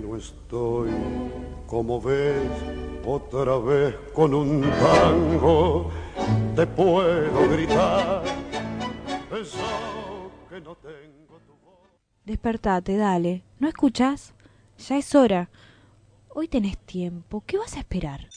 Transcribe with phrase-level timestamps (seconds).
[0.00, 0.90] que no estoy,
[1.66, 2.36] como ves,
[3.04, 5.90] otra vez con un tango,
[6.54, 8.22] te puedo gritar,
[9.32, 11.88] eso que no tengo tu voz.
[12.24, 13.42] Despertate, dale.
[13.58, 14.34] ¿No escuchas?
[14.86, 15.50] Ya es hora.
[16.28, 17.42] Hoy tenés tiempo.
[17.44, 18.28] ¿Qué vas a esperar?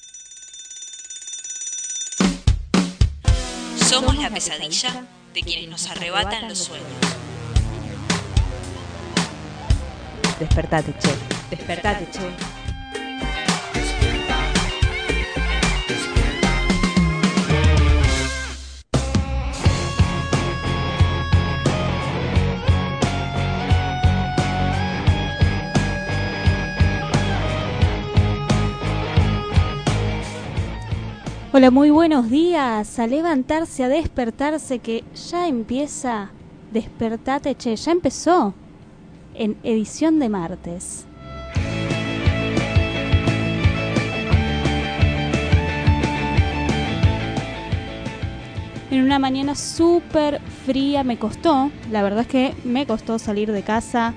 [3.75, 6.87] Somos la pesadilla de quienes nos arrebatan los sueños.
[10.39, 11.40] Despertate, che.
[11.51, 12.19] Despertate, che.
[31.51, 32.97] Hola, muy buenos días.
[32.97, 36.29] A levantarse, a despertarse, que ya empieza.
[36.71, 38.53] Despertate, che, ya empezó.
[39.33, 41.07] En edición de martes.
[48.91, 53.63] En una mañana súper fría me costó, la verdad es que me costó salir de
[53.63, 54.13] casa.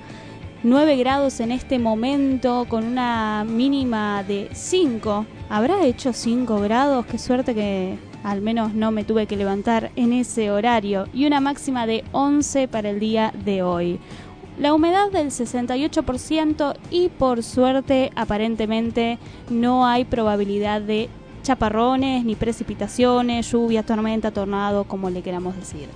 [0.63, 5.25] 9 grados en este momento con una mínima de 5.
[5.47, 7.05] ¿Habrá hecho 5 grados?
[7.05, 11.07] Qué suerte que al menos no me tuve que levantar en ese horario.
[11.13, 13.97] Y una máxima de 11 para el día de hoy.
[14.59, 21.09] La humedad del 68% y por suerte aparentemente no hay probabilidad de
[21.45, 25.87] chaparrones ni precipitaciones, lluvia, tormenta, tornado, como le queramos decir.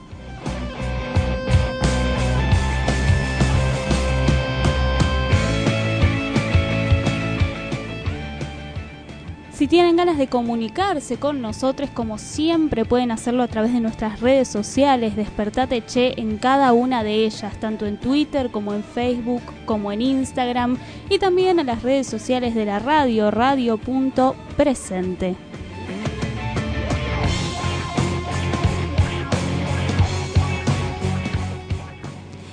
[9.60, 14.22] Si tienen ganas de comunicarse con nosotros, como siempre, pueden hacerlo a través de nuestras
[14.22, 19.42] redes sociales, Despertate Che en cada una de ellas, tanto en Twitter como en Facebook,
[19.66, 20.78] como en Instagram,
[21.10, 25.36] y también a las redes sociales de la radio, radio.presente.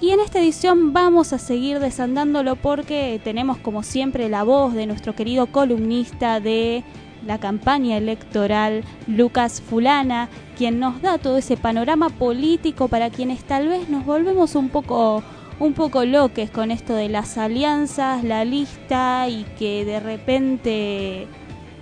[0.00, 4.86] y en esta edición vamos a seguir desandándolo porque tenemos como siempre la voz de
[4.86, 6.84] nuestro querido columnista de
[7.26, 13.68] la campaña electoral, Lucas Fulana, quien nos da todo ese panorama político para quienes tal
[13.68, 15.22] vez nos volvemos un poco
[15.58, 21.26] un poco loques con esto de las alianzas, la lista y que de repente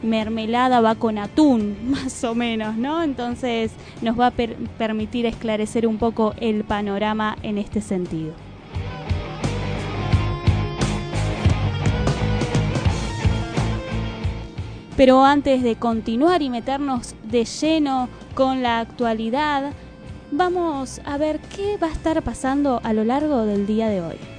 [0.05, 3.03] mermelada va con atún, más o menos, ¿no?
[3.03, 3.73] Entonces
[4.03, 8.33] nos va a permitir esclarecer un poco el panorama en este sentido.
[14.97, 19.73] Pero antes de continuar y meternos de lleno con la actualidad,
[20.31, 24.34] vamos a ver qué va a estar pasando a lo largo del día de hoy.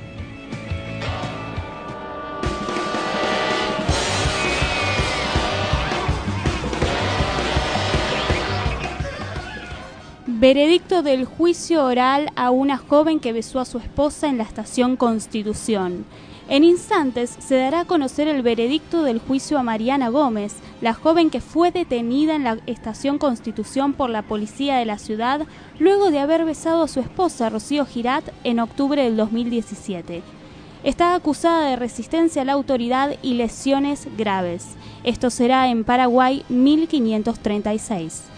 [10.37, 14.97] Veredicto del juicio oral a una joven que besó a su esposa en la estación
[14.97, 16.03] Constitución.
[16.49, 21.29] En instantes se dará a conocer el veredicto del juicio a Mariana Gómez, la joven
[21.29, 25.47] que fue detenida en la estación Constitución por la policía de la ciudad
[25.79, 30.21] luego de haber besado a su esposa Rocío Girat en octubre del 2017.
[30.83, 34.67] Está acusada de resistencia a la autoridad y lesiones graves.
[35.05, 38.34] Esto será en Paraguay 1536.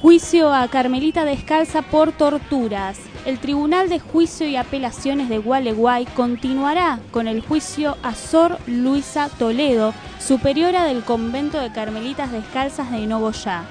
[0.00, 3.00] Juicio a Carmelita Descalza por torturas.
[3.24, 9.28] El Tribunal de Juicio y Apelaciones de Gualeguay continuará con el juicio a Sor Luisa
[9.28, 13.64] Toledo, superiora del convento de Carmelitas Descalzas de Nogoyá.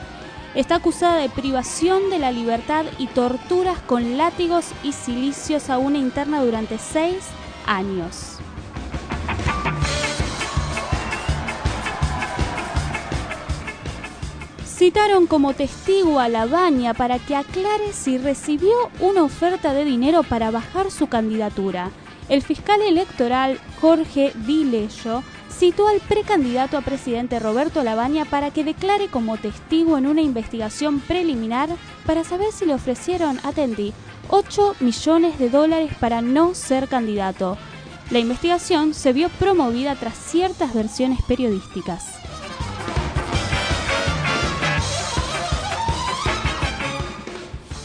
[0.54, 5.98] Está acusada de privación de la libertad y torturas con látigos y silicios a una
[5.98, 7.24] interna durante seis
[7.66, 8.37] años.
[14.78, 20.22] Citaron como testigo a la Baña para que aclare si recibió una oferta de dinero
[20.22, 21.90] para bajar su candidatura.
[22.30, 29.08] El fiscal electoral Jorge Dileyo citó al precandidato a presidente Roberto Labaña para que declare
[29.08, 31.70] como testigo en una investigación preliminar
[32.06, 33.94] para saber si le ofrecieron, atendí,
[34.30, 37.58] 8 millones de dólares para no ser candidato.
[38.12, 42.17] La investigación se vio promovida tras ciertas versiones periodísticas.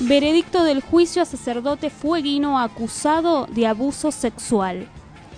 [0.05, 4.89] Veredicto del juicio a sacerdote fueguino acusado de abuso sexual.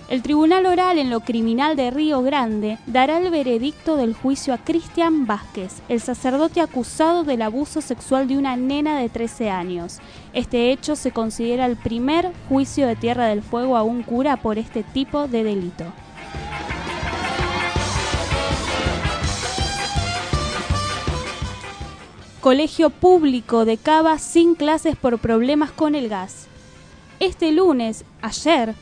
[0.09, 4.57] El Tribunal Oral en lo Criminal de Río Grande dará el veredicto del juicio a
[4.57, 9.99] Cristian Vázquez, el sacerdote acusado del abuso sexual de una nena de 13 años.
[10.33, 14.57] Este hecho se considera el primer juicio de Tierra del Fuego a un cura por
[14.57, 15.85] este tipo de delito.
[22.45, 26.45] Colegio Público de Cava sin clases por problemas con el gas.
[27.19, 28.75] Este lunes, ayer,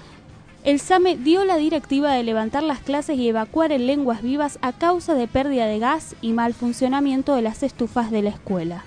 [0.65, 4.73] el SAME dio la directiva de levantar las clases y evacuar en lenguas vivas a
[4.73, 8.83] causa de pérdida de gas y mal funcionamiento de las estufas de la escuela.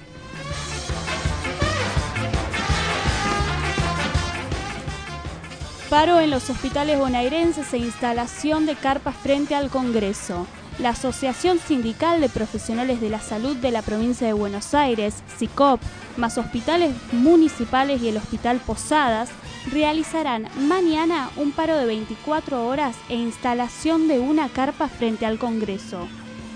[5.88, 10.46] Paro en los hospitales bonaerenses e instalación de carpas frente al Congreso
[10.78, 15.80] la Asociación Sindical de Profesionales de la Salud de la Provincia de Buenos Aires, SICOP,
[16.16, 19.30] más hospitales municipales y el Hospital Posadas,
[19.70, 26.08] realizarán mañana un paro de 24 horas e instalación de una carpa frente al Congreso.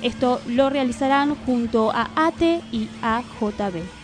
[0.02, 3.99] Esto lo realizarán junto a ATE y AJB.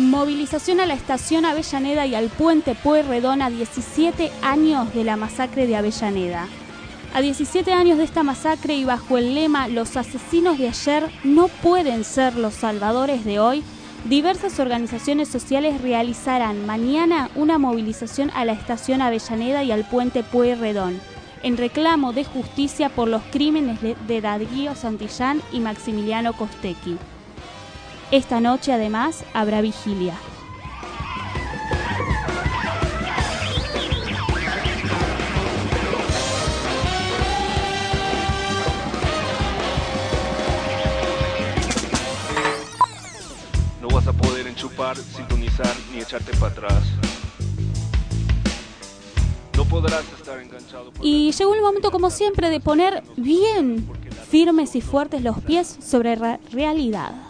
[0.00, 5.66] Movilización a la estación Avellaneda y al puente Pueyrredón a 17 años de la masacre
[5.66, 6.48] de Avellaneda.
[7.12, 11.48] A 17 años de esta masacre y bajo el lema Los asesinos de ayer no
[11.48, 13.62] pueden ser los salvadores de hoy,
[14.06, 20.98] diversas organizaciones sociales realizarán mañana una movilización a la estación Avellaneda y al puente Pueyrredón,
[21.42, 26.96] en reclamo de justicia por los crímenes de Darío Santillán y Maximiliano Costequi.
[28.12, 30.14] Esta noche además habrá vigilia.
[43.80, 46.82] No vas a poder enchupar, sintonizar ni echarte para atrás.
[49.56, 50.90] No podrás estar enganchado.
[51.00, 53.88] Y llegó el momento, como siempre, de poner bien
[54.28, 57.29] firmes y fuertes los pies sobre la realidad.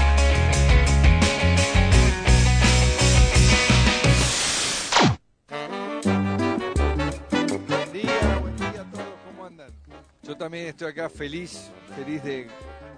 [10.41, 12.47] También estoy acá feliz, feliz de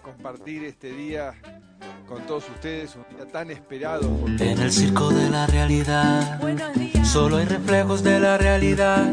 [0.01, 1.33] compartir este día
[2.07, 4.09] con todos ustedes, un día tan esperado.
[4.15, 6.39] porque- En el circo de la realidad,
[7.03, 9.11] solo hay reflejos de la realidad.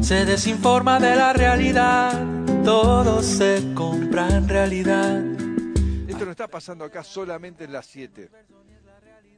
[0.00, 2.20] Se desinforma de la realidad,
[2.64, 5.22] todo se compra en realidad.
[6.08, 8.28] Esto no está pasando acá solamente en las 7.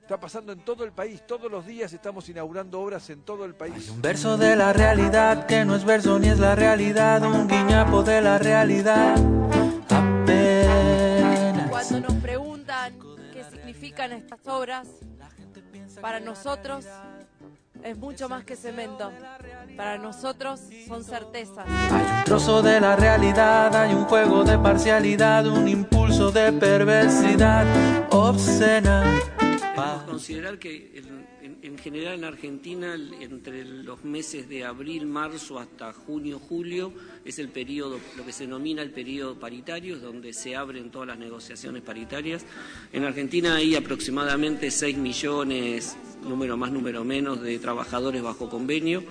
[0.08, 3.54] Está pasando en todo el país, todos los días estamos inaugurando obras en todo el
[3.54, 3.90] país.
[3.90, 8.02] Un verso de la realidad que no es verso ni es la realidad, un guiñapo
[8.02, 9.16] de la realidad.
[9.90, 11.68] Apenas.
[11.68, 12.98] Cuando nos preguntan
[13.34, 14.88] qué significan estas obras,
[16.00, 16.86] para nosotros
[17.84, 19.12] es mucho más que cemento.
[19.76, 21.66] Para nosotros son certezas.
[21.68, 27.66] Hay un trozo de la realidad, hay un juego de parcialidad, un impulso de perversidad
[28.10, 29.04] obscena.
[29.84, 35.06] Debemos considerar que en, en- en general en Argentina el- entre los meses de abril,
[35.06, 36.92] marzo hasta junio, julio
[37.24, 41.08] es el periodo, lo que se denomina el periodo paritario, es donde se abren todas
[41.08, 42.44] las negociaciones paritarias.
[42.92, 49.02] En Argentina hay aproximadamente 6 millones, número más, número menos, de trabajadores bajo convenio.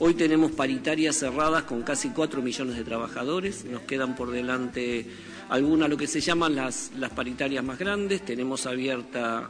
[0.00, 3.64] Hoy tenemos paritarias cerradas con casi 4 millones de trabajadores.
[3.64, 5.06] Nos quedan por delante
[5.50, 8.24] algunas, lo que se llaman las, las paritarias más grandes.
[8.24, 9.48] Tenemos abierta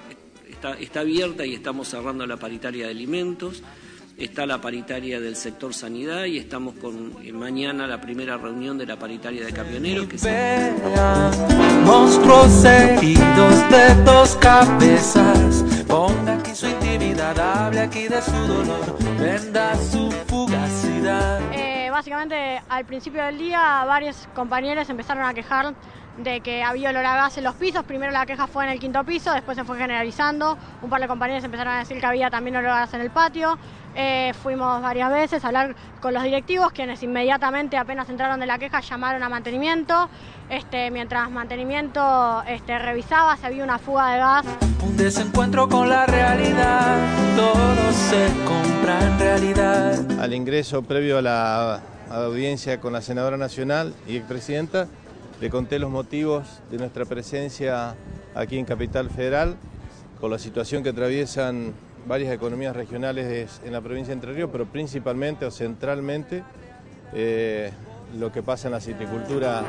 [0.54, 3.62] está, está abierta y estamos cerrando la paritaria de alimentos,
[4.16, 8.87] está la paritaria del sector sanidad y estamos con eh, mañana la primera reunión de
[8.87, 10.06] la paritaria de camioneros.
[10.06, 10.73] Que se-
[11.84, 15.64] monstruos heridos de dos cabezas.
[15.87, 21.40] Ponga aquí su intimidad, hable aquí de su dolor, venda su fugacidad.
[21.52, 25.75] Eh, básicamente al principio del día varios compañeros empezaron a quejar
[26.18, 27.85] de que había olor a gas en los pisos.
[27.85, 30.56] Primero la queja fue en el quinto piso, después se fue generalizando.
[30.83, 33.11] Un par de compañeros empezaron a decir que había también olor a gas en el
[33.11, 33.59] patio.
[33.97, 38.59] Eh, fuimos varias veces a hablar con los directivos, quienes inmediatamente apenas entraron de la
[38.59, 40.09] queja llamaron a mantenimiento.
[40.49, 44.47] Este, mientras mantenimiento este, revisaba si había una fuga de gas.
[44.83, 46.99] Un desencuentro con la realidad,
[47.37, 50.21] todo se compra en realidad.
[50.21, 51.80] Al ingreso previo a la
[52.11, 54.88] audiencia con la senadora nacional y expresidenta,
[55.41, 57.97] le conté los motivos de nuestra presencia
[58.35, 59.57] aquí en Capital Federal,
[60.21, 61.75] con la situación que atraviesan
[62.07, 66.43] varias economías regionales en la provincia de Entre Ríos, pero principalmente o centralmente
[67.12, 67.73] eh,
[68.19, 69.64] lo que pasa en la citricultura.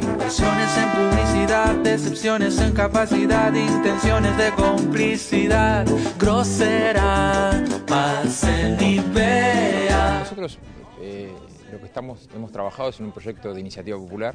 [0.00, 5.86] Inversiones en publicidad, decepciones en capacidad, intenciones de complicidad,
[6.18, 7.62] grosera,
[9.12, 10.20] vea.
[10.20, 10.58] Nosotros
[11.00, 11.32] eh,
[11.70, 14.34] lo que estamos, hemos trabajado es en un proyecto de iniciativa popular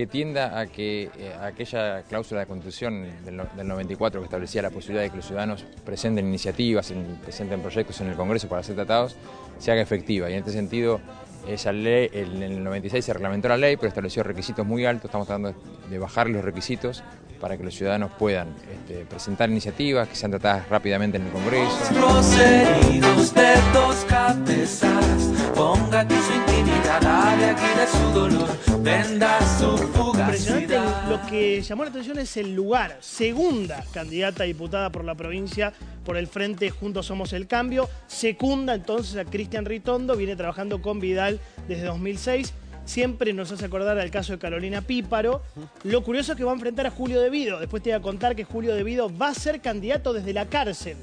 [0.00, 4.70] que tienda a que eh, aquella cláusula de constitución del, del, 94 que establecía la
[4.70, 6.90] posibilidad de que los ciudadanos presenten iniciativas,
[7.22, 9.14] presenten proyectos en el Congreso para ser tratados,
[9.58, 10.30] se haga efectiva.
[10.30, 11.02] Y en este sentido,
[11.46, 15.26] esa ley, en el 96 se reglamentó la ley, pero estableció requisitos muy altos, estamos
[15.26, 15.54] tratando
[15.90, 17.04] de bajar los requisitos
[17.40, 21.76] para que los ciudadanos puedan este, presentar iniciativas que sean tratadas rápidamente en el Congreso.
[21.98, 29.38] Los heridos de dos cabezas, ponga aquí su intimidad, hable aquí de su dolor, venda
[29.58, 30.78] su Impresionante,
[31.08, 32.98] lo que llamó la atención es el lugar.
[33.00, 35.72] Segunda candidata a diputada por la provincia
[36.04, 37.88] por el Frente Juntos Somos el Cambio.
[38.06, 42.52] Secunda entonces a Cristian Ritondo, viene trabajando con Vidal desde 2006
[42.90, 45.42] siempre nos hace acordar al caso de Carolina Píparo.
[45.84, 47.60] Lo curioso es que va a enfrentar a Julio Devido.
[47.60, 50.96] Después te voy a contar que Julio Devido va a ser candidato desde la cárcel.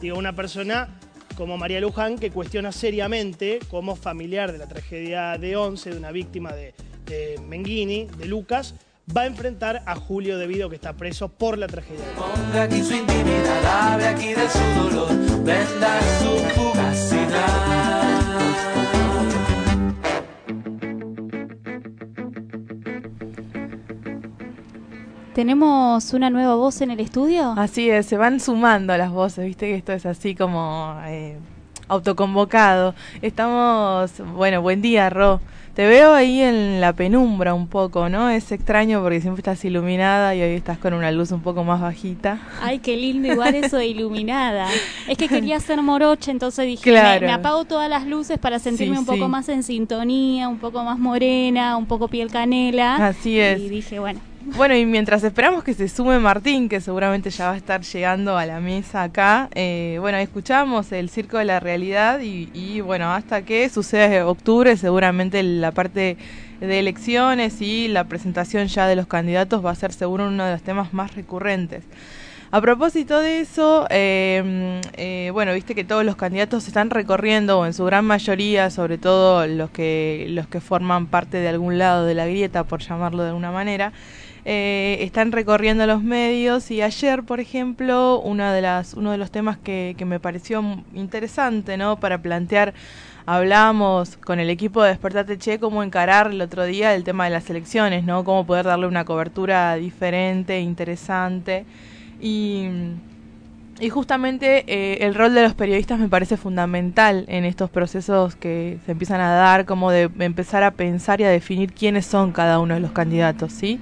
[0.00, 0.98] Digo, una persona
[1.36, 6.10] como María Luján que cuestiona seriamente como familiar de la tragedia de Once, de una
[6.10, 6.74] víctima de,
[7.06, 8.74] de Menghini, de Lucas,
[9.16, 12.04] va a enfrentar a Julio Devido que está preso por la tragedia.
[12.16, 18.07] Ponga aquí su intimidad, hable aquí de su dolor, venda su fugacidad.
[25.38, 27.54] ¿Tenemos una nueva voz en el estudio?
[27.56, 31.36] Así es, se van sumando las voces, viste que esto es así como eh,
[31.86, 32.92] autoconvocado.
[33.22, 35.40] Estamos, bueno, buen día, Ro.
[35.74, 38.28] Te veo ahí en la penumbra un poco, ¿no?
[38.30, 41.80] Es extraño porque siempre estás iluminada y hoy estás con una luz un poco más
[41.80, 42.40] bajita.
[42.60, 44.66] Ay, qué lindo igual eso de iluminada.
[45.06, 47.20] Es que quería ser morocha, entonces dije, Claro.
[47.20, 49.30] me, me apago todas las luces para sentirme Sí, un poco sí.
[49.30, 52.96] más en sintonía, un poco más morena, un poco piel canela.
[53.06, 53.60] Así es.
[53.60, 54.18] Y dije, bueno,
[54.56, 58.36] Bueno, y mientras esperamos que se sume Martín, que seguramente ya va a estar llegando
[58.38, 63.12] a la mesa acá, eh, bueno, escuchamos el Circo de la Realidad y, y, bueno,
[63.12, 66.16] hasta que suceda octubre, seguramente la parte
[66.60, 70.52] de elecciones y la presentación ya de los candidatos va a ser seguro uno de
[70.52, 71.84] los temas más recurrentes.
[72.50, 77.66] A propósito de eso, eh, eh, bueno, viste que todos los candidatos están recorriendo, o
[77.66, 82.06] en su gran mayoría, sobre todo los que, los que forman parte de algún lado
[82.06, 83.92] de la grieta, por llamarlo de alguna manera,
[84.50, 89.30] eh, están recorriendo los medios y ayer, por ejemplo, una de las, uno de los
[89.30, 90.64] temas que, que me pareció
[90.94, 92.00] interesante, ¿no?
[92.00, 92.72] Para plantear,
[93.26, 97.30] hablamos con el equipo de Despertate Che cómo encarar el otro día el tema de
[97.30, 98.24] las elecciones, ¿no?
[98.24, 101.66] Cómo poder darle una cobertura diferente, interesante
[102.18, 102.68] y...
[103.80, 108.78] Y justamente eh, el rol de los periodistas me parece fundamental en estos procesos que
[108.84, 112.58] se empiezan a dar, como de empezar a pensar y a definir quiénes son cada
[112.58, 113.78] uno de los candidatos, ¿sí?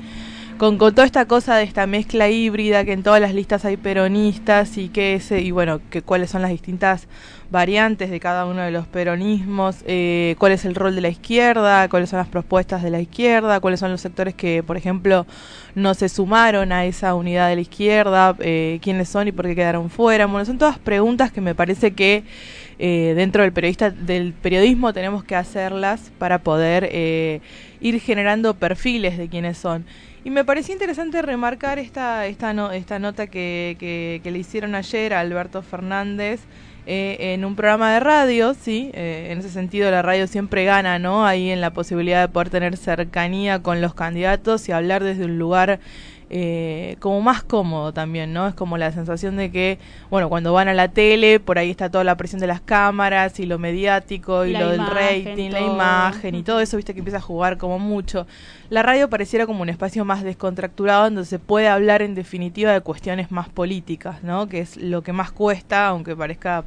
[0.59, 3.77] Con, con toda esta cosa de esta mezcla híbrida, que en todas las listas hay
[3.77, 7.09] peronistas y que ese, y bueno, que cuáles son las distintas
[7.51, 11.91] variantes de cada uno de los peronismos, eh, cuál es el rol de la izquierda,
[11.91, 15.27] cuáles son las propuestas de la izquierda, cuáles son los sectores que, por ejemplo,
[15.75, 19.55] no se sumaron a esa unidad de la izquierda, eh, quiénes son y por qué
[19.55, 20.25] quedaron fuera.
[20.25, 22.25] Bueno, son todas preguntas que me parece que
[22.79, 27.41] eh, dentro del periodista del periodismo tenemos que hacerlas para poder eh,
[27.81, 29.85] ir generando perfiles de quiénes son.
[30.27, 34.75] Y me pareció interesante remarcar esta, esta, no- esta nota que, que, que le hicieron
[34.75, 36.41] ayer a Alberto Fernández
[36.85, 40.99] eh, en un programa de radio, sí, eh, en ese sentido la radio siempre gana,
[40.99, 41.25] ¿no?
[41.25, 45.39] Ahí en la posibilidad de poder tener cercanía con los candidatos y hablar desde un
[45.39, 45.79] lugar
[46.29, 48.49] eh, como más cómodo también, ¿no?
[48.49, 49.79] Es como la sensación de que,
[50.11, 53.39] bueno, cuando van a la tele, por ahí está toda la presión de las cámaras
[53.39, 56.99] y lo mediático y La lo del rating, la imagen y todo eso, viste que
[56.99, 58.27] empieza a jugar como mucho.
[58.71, 62.81] La radio pareciera como un espacio más descontracturado donde se puede hablar en definitiva de
[62.81, 64.49] cuestiones más políticas, ¿no?
[64.49, 66.65] Que es lo que más cuesta, aunque parezca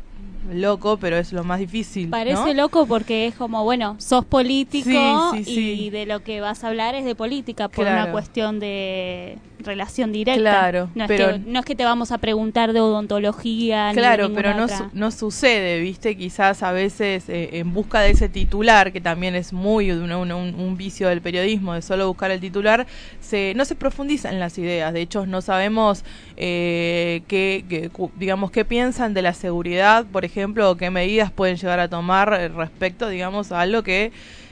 [0.52, 2.10] loco, pero es lo más difícil.
[2.10, 6.96] Parece loco porque es como, bueno, sos político y de lo que vas a hablar
[6.96, 10.40] es de política por una cuestión de relación directa.
[10.40, 13.92] Claro, no pero es que, no es que te vamos a preguntar de odontología.
[13.94, 18.92] Claro, pero no, no sucede, viste, quizás a veces eh, en busca de ese titular,
[18.92, 22.88] que también es muy un, un, vicio del periodismo, de solo buscar el titular,
[23.20, 24.94] se, no se profundiza en las ideas.
[24.94, 26.04] De hecho, no sabemos
[26.40, 31.80] eh, qué, digamos, qué piensan de la seguridad, por ejemplo, o qué medidas pueden llegar
[31.80, 34.12] a tomar respecto, digamos, a algo que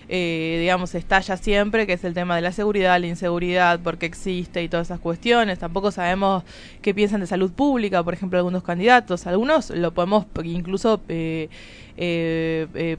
[0.10, 4.06] eh, digamos, estalla siempre, que es el tema de la seguridad, la inseguridad, por qué
[4.06, 5.60] existe y todas esas cuestiones.
[5.60, 6.44] Tampoco sabemos
[6.82, 9.28] qué piensan de salud pública, por ejemplo, algunos candidatos.
[9.28, 11.50] Algunos lo podemos incluso eh,
[11.98, 12.98] eh, eh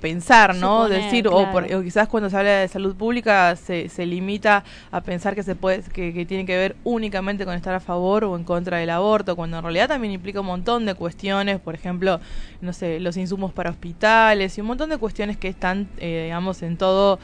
[0.00, 0.88] pensar, ¿no?
[0.88, 1.46] Decir, o,
[1.82, 5.82] quizás cuando se habla de salud pública se, se limita a pensar que se puede,
[5.82, 9.58] que, tiene que ver únicamente con estar a favor o en contra del aborto, cuando
[9.58, 12.20] en realidad también implica un montón de cuestiones, por ejemplo,
[12.60, 16.62] no sé, los insumos para hospitales y un montón de cuestiones que están, eh, digamos,
[16.62, 17.18] en todo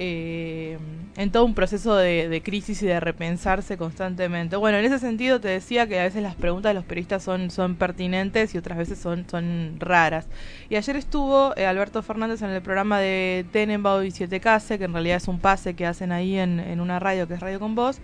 [0.00, 0.78] eh,
[1.16, 4.54] en todo un proceso de, crisis y de repensarse constantemente.
[4.56, 7.50] Bueno, en ese sentido te decía que a veces las preguntas de los periodistas son,
[7.50, 10.28] son pertinentes y otras veces son, son raras.
[10.70, 14.84] Y ayer estuvo eh, Alberto Fernández en el programa de Tenenbaum y Siete Case, que
[14.84, 17.74] en realidad es un pase que hacen ahí en, una radio que es Radio con
[17.74, 17.98] Voz.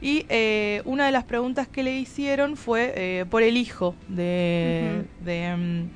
[0.00, 5.04] Y eh, una de las preguntas que le hicieron fue por el hijo de...
[5.24, 5.88] De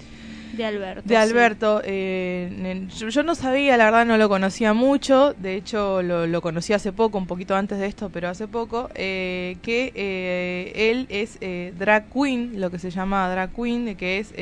[0.65, 1.03] Alberto.
[1.09, 1.81] De Alberto.
[1.85, 6.93] Eh, yo, no sabía, la verdad no lo conocía mucho, de hecho lo, conocí hace
[6.93, 11.39] poco, un poquito antes de esto, pero hace poco, eh, que eh, él es
[11.79, 14.33] drag queen, lo que se llama drag queen, que es,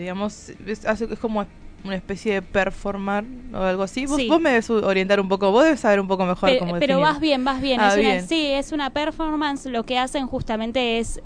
[0.00, 1.46] digamos, es, es como
[1.84, 4.06] una especie de performar o algo así.
[4.06, 7.20] ¿Vos, me debes orientar un poco, vos debes saber un poco mejor cómo Pero vas
[7.20, 7.80] bien, vas bien.
[7.80, 8.26] Ah, bien.
[8.26, 9.66] sí, es una performance.
[9.66, 11.20] Lo que hacen justamente es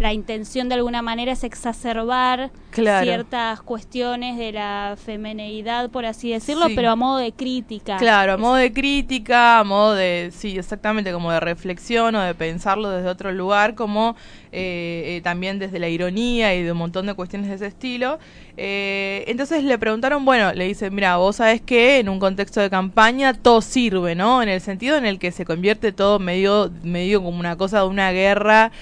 [0.00, 6.66] la intención de alguna manera es exacerbar ciertas cuestiones de la femeneidad, por así decirlo,
[6.74, 7.98] pero a modo de crítica.
[7.98, 12.34] Claro, a modo de crítica, a modo de, sí, exactamente, como de reflexión o de
[12.34, 14.16] pensarlo desde otro lugar, como
[14.52, 18.18] eh, eh, también desde la ironía y de un montón de cuestiones de ese estilo.
[18.56, 22.70] Eh, entonces le preguntaron, bueno, le dicen, mira, vos sabés que en un contexto de
[22.70, 24.42] campaña todo sirve, ¿no?
[24.42, 27.86] En el sentido en el que se convierte todo medio, medio como una cosa de
[27.86, 28.72] una guerra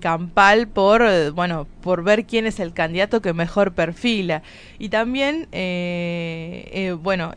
[0.00, 4.42] campal por, bueno, por ver quién es el candidato que mejor perfila.
[4.78, 5.48] Y también,
[7.02, 7.32] bueno,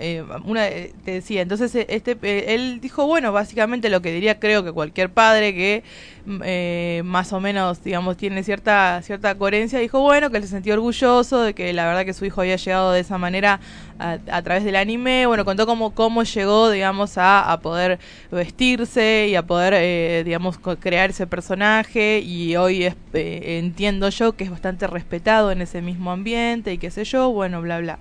[0.46, 2.18] una, te decía, entonces este,
[2.54, 5.84] él dijo, bueno, básicamente lo que diría creo que cualquier padre que
[6.28, 11.54] más o menos digamos, tiene cierta, cierta coherencia, dijo, bueno, que se sentía orgulloso de
[11.54, 13.60] que la verdad que su hijo había llegado de esa manera
[14.00, 18.00] a, través del anime, bueno, contó cómo, cómo llegó, digamos, a, a poder
[18.32, 24.34] vestirse y a poder, eh, digamos, crear ese personaje y hoy es, eh, entiendo yo
[24.34, 28.00] que es bastante respetado en ese mismo ambiente y qué sé yo, bueno, bla, bla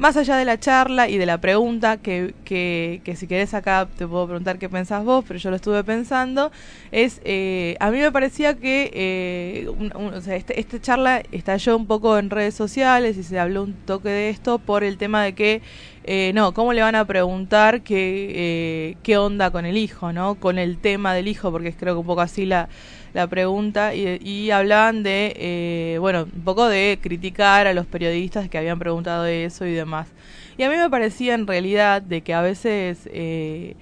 [0.00, 3.86] más allá de la charla y de la pregunta, que, que, que si querés acá
[3.98, 6.50] te puedo preguntar qué pensás vos, pero yo lo estuve pensando,
[6.90, 11.86] es, eh, a mí me parecía que eh, o sea, este, esta charla estalló un
[11.86, 15.34] poco en redes sociales y se habló un toque de esto por el tema de
[15.34, 15.60] que,
[16.04, 20.36] eh, no, ¿cómo le van a preguntar qué, qué onda con el hijo, ¿no?
[20.36, 22.70] Con el tema del hijo, porque creo que un poco así la
[23.12, 28.58] la pregunta y, hablaban de, eh, bueno, un poco de criticar a los periodistas que
[28.58, 30.08] habían preguntado eso y demás.
[30.56, 33.76] Y a mí me parecía en realidad de que a veces eh,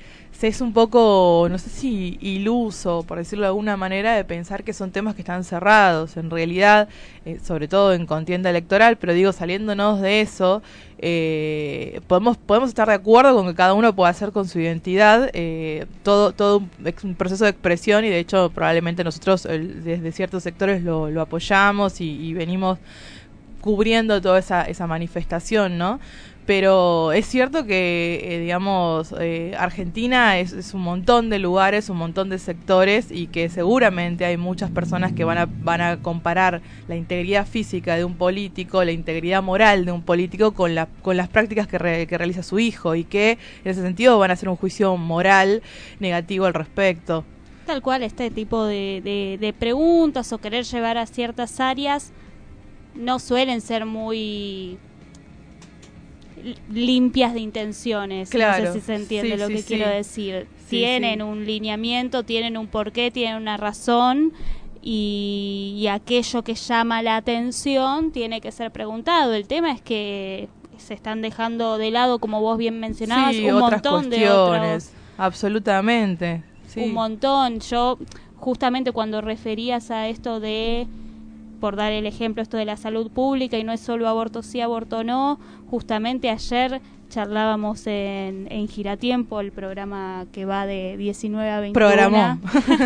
[0.46, 4.72] es un poco, no sé si iluso, por decirlo de alguna manera, de pensar que
[4.72, 6.16] son temas que están cerrados.
[6.16, 6.88] En realidad,
[7.24, 10.62] eh, sobre todo en contienda electoral, pero digo, saliéndonos de eso,
[10.98, 15.30] eh, podemos, podemos estar de acuerdo con que cada uno pueda hacer con su identidad
[15.32, 20.82] eh, todo, todo un, proceso de expresión y de hecho probablemente nosotros desde ciertos sectores
[20.82, 22.78] lo, lo apoyamos y, y venimos
[23.60, 26.00] cubriendo toda esa, esa manifestación, ¿no?
[26.48, 32.30] Pero es cierto que, eh, digamos, eh, Argentina es, un montón de lugares, un montón
[32.30, 36.96] de sectores y que seguramente hay muchas personas que van a, van a comparar la
[36.96, 41.28] integridad física de un político, la integridad moral de un político con, la, con las
[41.28, 44.96] prácticas que, realiza su hijo y que en ese sentido van a hacer un juicio
[44.96, 45.60] moral
[46.00, 47.26] negativo al respecto.
[47.66, 52.10] Tal cual, este tipo de, de preguntas o querer llevar a ciertas áreas
[52.94, 54.78] no suelen ser muy
[56.70, 58.30] limpias de intenciones.
[58.30, 58.64] Claro.
[58.64, 60.46] No sé si se entiende lo que quiero decir.
[60.68, 64.32] tienen un lineamiento, tienen un porqué, tienen una razón.
[64.80, 69.34] Y, aquello que llama la atención tiene que ser preguntado.
[69.34, 74.08] El tema es que se están dejando de lado, como vos bien mencionabas, un montón
[74.10, 74.90] de otros.
[75.16, 76.42] Absolutamente.
[76.76, 77.60] Un montón.
[77.60, 77.98] Yo,
[78.36, 80.86] justamente cuando referías a esto de
[81.60, 84.60] por dar el ejemplo esto de la salud pública y no es solo aborto sí,
[84.60, 85.38] aborto no.
[85.70, 91.72] Justamente ayer charlábamos en, en Giratiempo, el programa que va de 19 a 21.
[91.72, 92.38] Programó.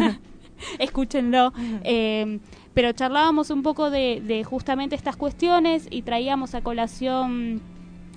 [0.79, 1.53] Escúchenlo.
[1.85, 2.39] Eh,
[2.75, 7.61] pero charlábamos un poco de, de justamente estas cuestiones y traíamos a colación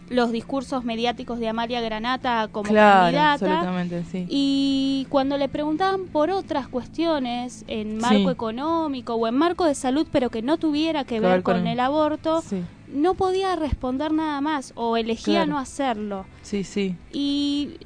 [0.10, 3.34] los discursos mediáticos de Amalia Granata como Claro, candidata.
[3.34, 4.26] absolutamente, sí.
[4.30, 8.30] Y cuando le preguntaban por otras cuestiones en marco Sí.
[8.30, 12.42] económico o en marco de salud, pero que no tuviera que ver con, el aborto,
[12.42, 12.64] Sí.
[12.88, 15.52] no podía responder nada más o elegía Claro.
[15.54, 16.26] no hacerlo.
[16.44, 16.96] Sí, sí.
[17.12, 17.78] Y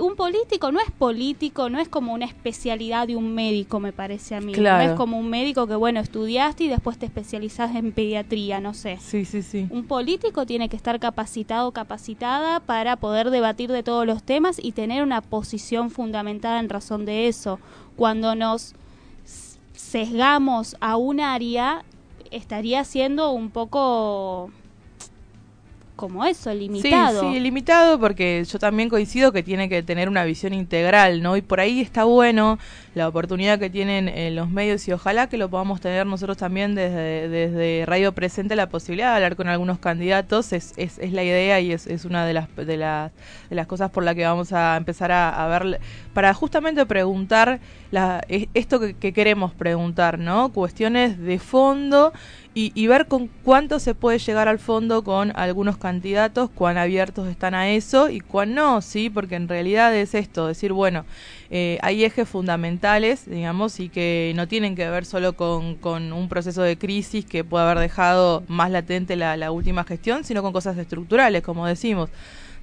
[0.00, 4.34] un político no es político, no es como una especialidad de un médico, me parece
[4.34, 4.52] a mí.
[4.52, 4.84] Claro.
[4.84, 8.74] No es como un médico que, bueno, estudiaste y después te especializás en pediatría, no
[8.74, 8.98] sé.
[9.00, 9.66] Sí, sí, sí.
[9.70, 14.72] Un político tiene que estar capacitado, capacitada para poder debatir de todos los temas y
[14.72, 17.58] tener una posición fundamentada en razón de eso.
[17.96, 18.74] Cuando nos
[19.74, 21.84] sesgamos a un área,
[22.30, 24.50] estaría siendo un poco
[25.96, 27.20] como eso, limitado.
[27.20, 31.36] Sí, sí, limitado porque yo también coincido que tiene que tener una visión integral, ¿no?
[31.36, 32.58] Y por ahí está bueno
[32.94, 36.74] la oportunidad que tienen eh, los medios y ojalá que lo podamos tener nosotros también
[36.74, 41.22] desde, desde Radio Presente la posibilidad de hablar con algunos candidatos, es, es, es la
[41.24, 43.12] idea y es, es una de las, de, las,
[43.48, 45.80] de las cosas por la que vamos a empezar a, a ver,
[46.12, 50.50] para justamente preguntar la, es- esto que, que queremos preguntar, ¿no?
[50.52, 52.12] Cuestiones de fondo
[52.54, 57.28] y, y ver con cuánto se puede llegar al fondo con algunos candidatos, cuán abiertos
[57.28, 59.10] están a eso y cuán no, ¿sí?
[59.10, 61.04] Porque en realidad es esto, decir, bueno,
[61.50, 66.28] eh, hay ejes fundamentales, digamos, y que no tienen que ver solo con, con un
[66.28, 70.52] proceso de crisis que puede haber dejado más latente la, la última gestión, sino con
[70.52, 72.10] cosas estructurales, como decimos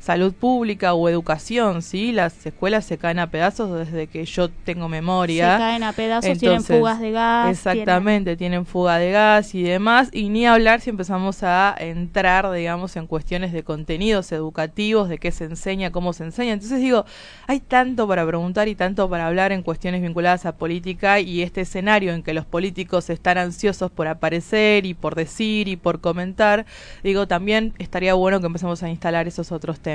[0.02, 2.12] salud pública o educación, ¿sí?
[2.12, 5.54] Las escuelas se caen a pedazos desde que yo tengo memoria.
[5.54, 8.66] Se caen a pedazos, tienen fugas de gas, Exactamente, tienen...
[8.66, 10.10] fuga de gas y demás.
[10.12, 15.32] Y ni hablar si empezamos a entrar, digamos, en cuestiones de contenidos educativos, de qué
[15.32, 16.54] se enseña, cómo se enseña.
[16.54, 17.06] Entonces digo,
[17.46, 21.62] hay tanto para preguntar y tanto para hablar en cuestiones vinculadas a política y este
[21.62, 26.66] escenario en que los políticos están ansiosos por aparecer y por decir y por comentar,
[27.04, 29.91] digo, también estaría bueno que empecemos a instalar esos otros temas.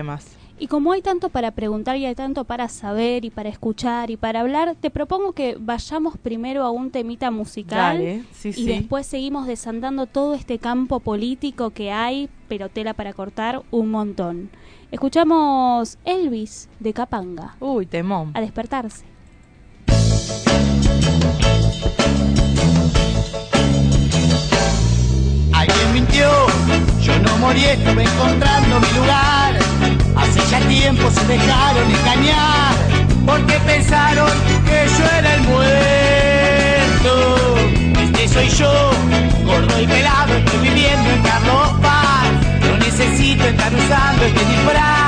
[0.58, 4.16] Y como hay tanto para preguntar y hay tanto para saber y para escuchar y
[4.16, 8.64] para hablar, te propongo que vayamos primero a un temita musical Dale, sí, y sí.
[8.66, 14.48] después seguimos desandando todo este campo político que hay, pero tela para cortar un montón.
[14.90, 17.56] Escuchamos Elvis de Capanga.
[17.60, 18.30] Uy, temón.
[18.32, 19.04] A despertarse.
[25.52, 26.28] Alguien mintió,
[27.26, 29.52] no morí, estuve encontrando mi lugar.
[30.16, 32.74] Hace ya tiempo se dejaron engañar,
[33.26, 34.30] porque pensaron
[34.66, 37.12] que yo era el muerto.
[38.02, 38.90] Este soy yo,
[39.44, 42.26] gordo y pelado, estoy viviendo en Carlos Paz.
[42.68, 45.05] No necesito estar usando este disfraz,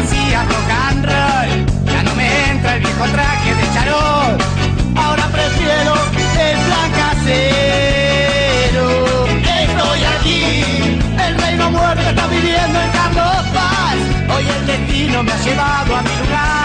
[0.00, 1.50] hacía rock and roll.
[1.92, 4.36] Ya no me entra el viejo traje de charol.
[4.96, 5.94] Ahora prefiero
[6.48, 8.86] el plan casero.
[9.66, 10.42] Estoy aquí,
[11.26, 13.98] el rey no muere, está viviendo en Carlos Paz.
[14.34, 16.59] Hoy el destino me ha llevado a mi lugar.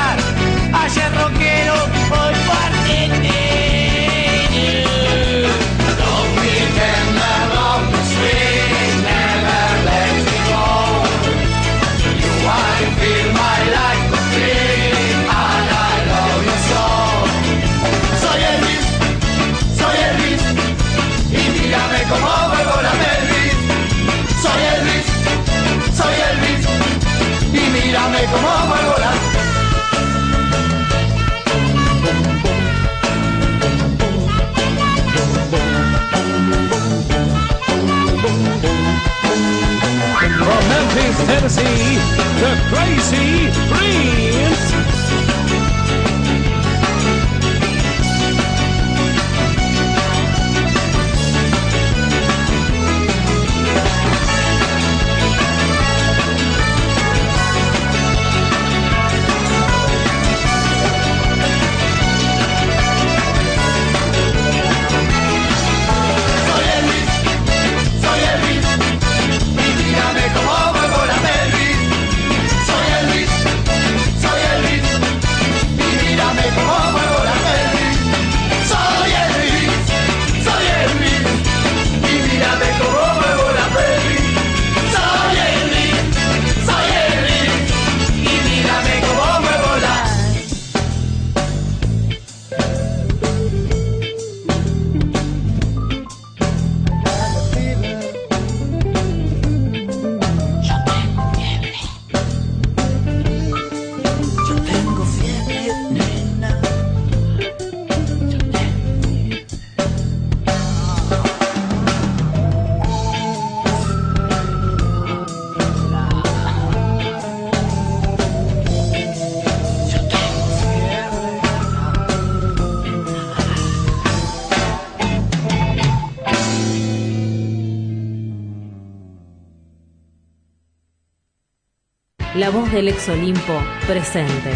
[132.35, 134.51] La voz del ex Olimpo presente.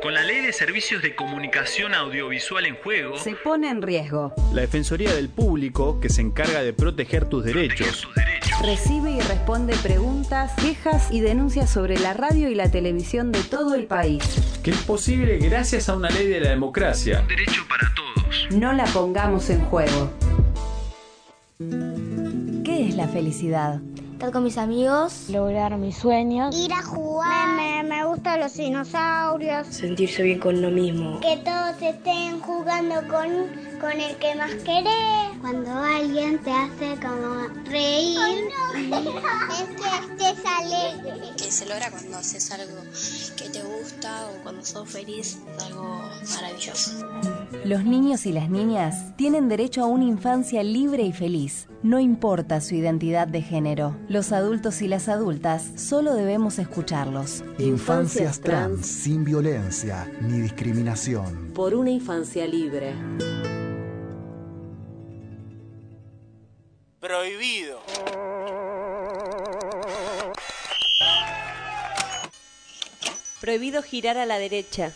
[0.00, 4.32] Con la ley de servicios de comunicación audiovisual en juego, se pone en riesgo.
[4.54, 8.08] La Defensoría del Público, que se encarga de proteger tus derechos.
[8.62, 13.74] Recibe y responde preguntas, quejas y denuncias sobre la radio y la televisión de todo
[13.74, 14.24] el país.
[14.62, 17.20] Que es posible gracias a una ley de la democracia.
[17.20, 18.48] Un derecho para todos.
[18.52, 20.10] No la pongamos en juego.
[22.64, 23.82] ¿Qué es la felicidad?
[24.20, 29.66] Estar con mis amigos, lograr mis sueños, ir a jugar, me, me, gustan los dinosaurios,
[29.68, 33.30] sentirse bien con lo mismo, que todos estén jugando con,
[33.80, 38.18] con el que más querés, cuando alguien te hace como reír,
[38.76, 42.82] es que estés alegre, que se logra cuando haces algo
[43.36, 46.02] que te gusta o cuando sos feliz, es algo
[46.34, 47.06] maravilloso.
[47.64, 52.60] Los niños y las niñas tienen derecho a una infancia libre y feliz, no importa
[52.60, 53.96] su identidad de género.
[54.08, 57.42] Los adultos y las adultas solo debemos escucharlos.
[57.58, 61.52] Infancias trans sin violencia ni discriminación.
[61.54, 62.94] Por una infancia libre.
[67.00, 67.80] Prohibido.
[73.40, 74.92] Prohibido girar a la derecha.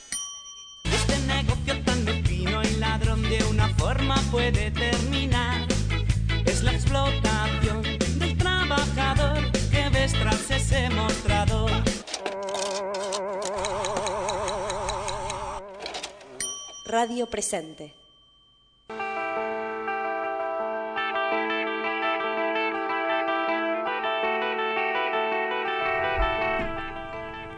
[0.84, 5.66] Este negocio tan mezquino y ladrón de una forma puede terminar.
[6.44, 7.82] Es la explotación
[8.18, 11.70] del trabajador que ves tras ese mostrador.
[16.84, 18.03] Radio presente.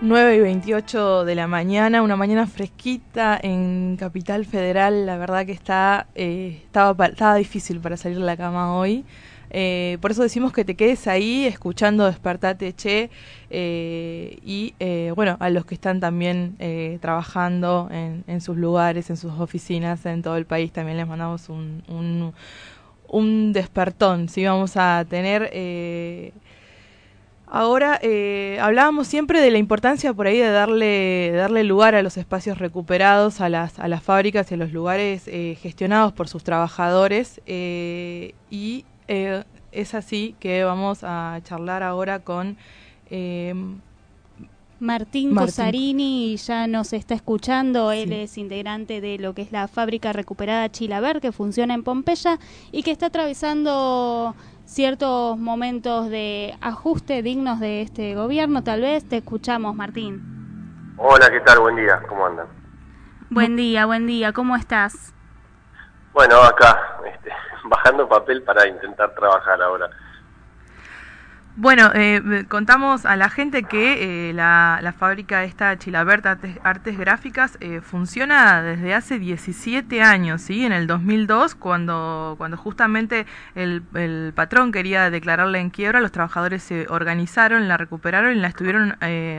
[0.02, 5.06] 9 y 28 de la mañana, una mañana fresquita en Capital Federal.
[5.06, 9.04] La verdad que está eh, estaba, estaba difícil para salir de la cama hoy.
[9.48, 13.10] Eh, por eso decimos que te quedes ahí escuchando Despertate Che
[13.48, 19.08] eh, y eh, bueno, a los que están también eh, trabajando en, en, sus lugares,
[19.08, 22.34] en sus oficinas en todo el país, también les mandamos un, un,
[23.08, 24.28] un despertón.
[24.28, 25.50] Sí, vamos a tener
[27.48, 32.16] Ahora eh, hablábamos siempre de la importancia por ahí de darle, darle lugar a los
[32.16, 36.42] espacios recuperados, a las, a las fábricas y a los lugares eh, gestionados por sus
[36.42, 37.40] trabajadores.
[37.46, 42.56] Eh, y eh, es así que vamos a charlar ahora con
[43.10, 43.54] eh,
[44.78, 48.14] Martín, Martín Cosarini ya nos está escuchando, él sí.
[48.14, 52.38] es integrante de lo que es la fábrica recuperada Chilaver que funciona en Pompeya
[52.72, 54.34] y que está atravesando
[54.66, 59.08] ciertos momentos de ajuste dignos de este gobierno, tal vez.
[59.08, 60.94] Te escuchamos, Martín.
[60.98, 61.60] Hola, ¿qué tal?
[61.60, 62.46] Buen día, ¿cómo andan?
[63.30, 65.14] Buen día, buen día, ¿cómo estás?
[66.12, 67.30] Bueno, acá, este,
[67.64, 69.88] bajando papel para intentar trabajar ahora.
[71.58, 77.56] Bueno, eh, contamos a la gente que eh, la, la, fábrica esta Chilaberta Artes, Gráficas
[77.62, 80.66] eh, funciona desde hace 17 años, ¿sí?
[80.66, 86.62] En el 2002, cuando, cuando justamente el, el patrón quería declararla en quiebra, los trabajadores
[86.62, 88.98] se organizaron, la recuperaron y la estuvieron,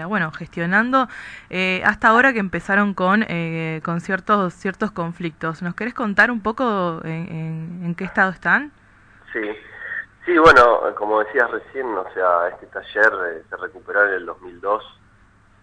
[0.10, 1.08] bueno, gestionando
[1.86, 3.28] hasta ahora que empezaron con,
[3.84, 5.62] con ciertos, ciertos conflictos.
[5.62, 8.72] ¿Nos querés contar un poco en, en qué estado están?
[9.32, 9.40] Sí.
[10.28, 14.84] Sí, bueno, como decías recién, o sea, este taller eh, se recuperó en el 2002,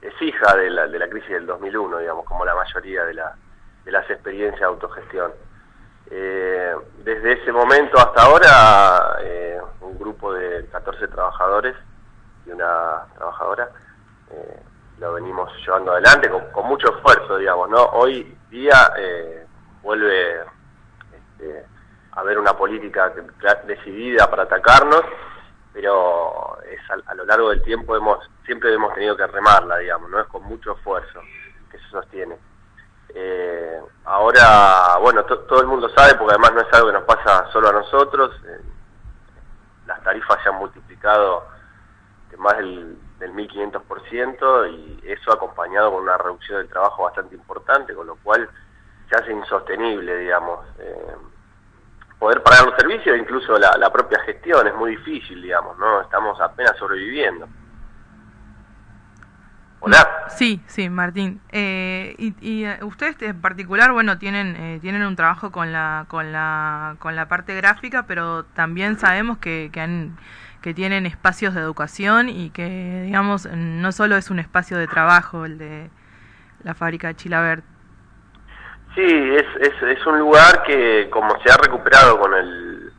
[0.00, 3.37] es hija de la, de la crisis del 2001, digamos, como la mayoría de, la,
[3.85, 5.33] de las experiencias de autogestión.
[6.11, 11.77] Eh, desde ese momento hasta ahora, eh, un grupo de 14 trabajadores
[12.46, 13.68] y una trabajadora
[14.31, 14.62] eh,
[14.98, 17.85] lo venimos llevando adelante con, con, mucho esfuerzo, digamos, ¿no?
[17.92, 18.94] Hoy día
[19.83, 20.40] vuelve...
[21.12, 21.74] Este,
[22.16, 23.12] haber una política
[23.66, 25.03] decidida para atacarnos,
[25.72, 30.11] pero es a, a, lo largo del tiempo hemos siempre hemos tenido que remarla, digamos,
[30.11, 31.20] no es con mucho esfuerzo
[31.70, 32.37] que se sostiene.
[33.14, 37.50] Eh, ahora, bueno, todo el mundo sabe, porque además no es algo que nos pasa
[37.53, 38.61] solo a nosotros, eh,
[39.87, 41.46] las tarifas se han multiplicado
[42.31, 47.94] de más del, del 1500% y eso acompañado con una reducción del trabajo bastante importante,
[47.94, 48.48] con lo cual
[49.09, 50.66] se hace insostenible, digamos.
[50.79, 51.16] Eh,
[52.18, 56.00] poder pagar los servicios, incluso la, propia gestión, es muy difícil, digamos, ¿no?
[56.00, 57.48] Estamos apenas sobreviviendo.
[59.81, 60.09] Hola.
[60.29, 61.42] Sí, sí, Martín.
[61.53, 66.33] Eh, y, y, ustedes en particular, bueno, tienen eh, tienen un trabajo con la con
[66.33, 70.16] la con la parte gráfica, pero también sabemos que, que han
[70.64, 75.44] que tienen espacios de educación y que, digamos, no solo es un espacio de trabajo
[75.44, 75.90] el de
[76.62, 77.62] la fábrica de Chilabert.
[78.94, 82.92] Sí, es, es, un lugar que como se ha recuperado con el,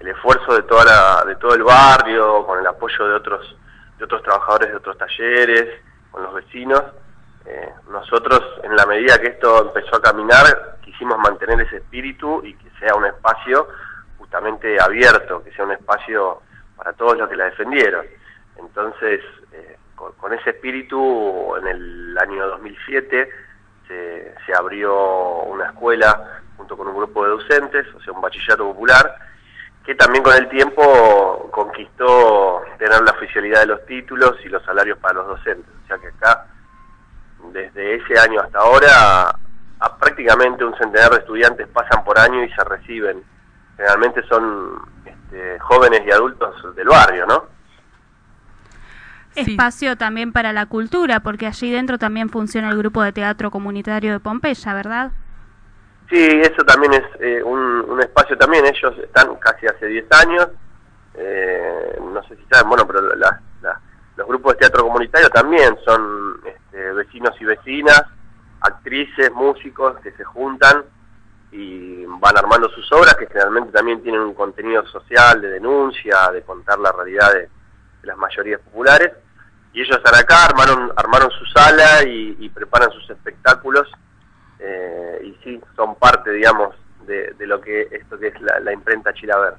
[0.00, 3.56] el esfuerzo de toda la, de todo el barrio, con el apoyo de otros
[3.98, 6.82] de otros trabajadores de otros talleres, con los vecinos.
[7.46, 12.54] Eh, nosotros, en la medida que esto empezó a caminar, quisimos mantener ese espíritu y
[12.54, 13.68] que sea un espacio
[14.18, 16.40] justamente abierto, que sea un espacio
[16.76, 18.06] para todos los que la defendieron.
[18.56, 19.20] Entonces,
[19.52, 23.28] eh, con, ese espíritu, en el año 2007
[23.88, 24.94] se, se abrió
[25.42, 29.16] una escuela junto con un grupo de docentes, o sea, un bachillerato popular,
[29.84, 34.98] que también con el tiempo conquistó tener la oficialidad de los títulos y los salarios
[34.98, 35.72] para los docentes.
[35.84, 36.46] O sea que acá,
[37.52, 39.28] desde ese año hasta ahora,
[39.80, 43.22] a prácticamente un centenar de estudiantes pasan por año y se reciben.
[43.76, 47.44] Generalmente son este, jóvenes y adultos del barrio, ¿no?
[49.34, 54.12] Espacio también para la cultura, porque allí dentro también funciona el grupo de teatro comunitario
[54.12, 55.12] de Pompeya, ¿verdad?
[56.10, 60.48] Sí, eso también es eh, un, espacio también, ellos están casi hace 10 años,
[61.14, 63.00] eh, no sé si saben, bueno, pero
[64.16, 68.04] los grupos de teatro comunitario también son este, vecinos y vecinas,
[68.60, 70.84] actrices, músicos que se juntan
[71.54, 76.42] y van armando sus obras que generalmente también tienen un contenido social, de denuncia, de
[76.42, 77.48] contar la realidad de,
[78.02, 79.12] las mayorías populares.
[79.74, 83.88] Y ellos están acá, armaron, armaron su sala y preparan sus espectáculos
[84.64, 86.74] eh, y sí, son parte, digamos,
[87.06, 89.54] de, lo que esto que es la, imprenta Chilaver.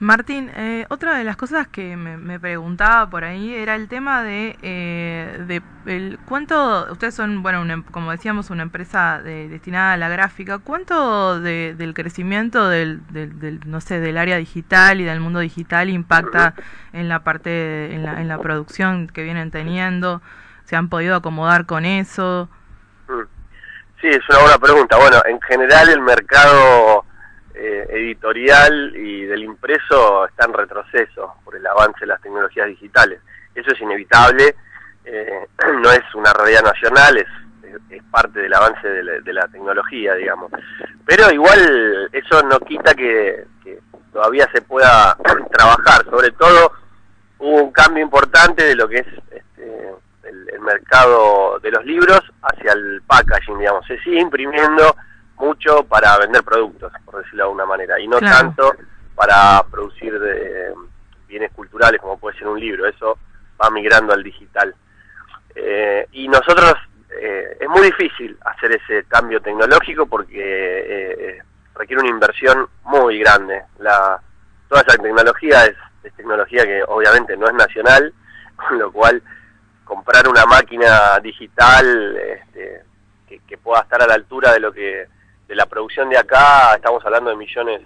[0.00, 4.58] Martín, eh, otra de las cosas que me, preguntaba por ahí era el tema de,
[4.60, 10.08] eh, de el, cuánto, ustedes son, bueno, em, como decíamos, una empresa destinada a la
[10.08, 15.88] gráfica, ¿cuánto del crecimiento del, del, no sé, del área digital y del mundo digital
[15.88, 16.54] impacta
[16.92, 20.22] en la parte, en, la, en la producción que vienen teniendo?
[20.64, 22.48] ¿Se han podido acomodar con eso?
[24.00, 24.96] Sí, es una buena pregunta.
[24.96, 27.04] Bueno, en general el mercado
[27.54, 33.20] eh, editorial y del impreso está en retroceso por el avance de las tecnologías digitales.
[33.54, 34.56] Eso es inevitable,
[35.04, 35.46] eh,
[35.80, 37.26] no es una realidad nacional, es,
[38.10, 40.50] parte del avance de la, tecnología, digamos.
[41.04, 43.44] Pero igual eso no quita que,
[44.12, 45.16] todavía se pueda
[45.52, 46.72] trabajar, sobre todo
[47.38, 49.90] hubo un cambio importante de lo que es este,
[50.22, 53.84] el, mercado de los libros hacia el packaging, digamos.
[53.86, 54.96] Se sigue imprimiendo
[55.36, 58.74] mucho para vender productos, por decirlo de alguna manera, y no tanto
[59.14, 60.72] para producir de,
[61.26, 62.86] bienes culturales como puede ser un libro.
[62.86, 63.18] Eso
[63.60, 64.74] va migrando al digital.
[65.54, 66.74] Eh, y nosotros,
[67.10, 71.42] eh, es muy difícil hacer ese cambio tecnológico porque eh,
[71.74, 73.62] requiere una inversión muy grande.
[73.78, 74.20] La,
[74.68, 78.12] toda esa tecnología es, es tecnología que obviamente no es nacional,
[78.56, 79.22] con lo cual
[79.84, 82.82] comprar una máquina digital este,
[83.26, 85.06] que, pueda estar a la altura de lo que
[85.46, 87.82] de la producción de acá estamos hablando de millones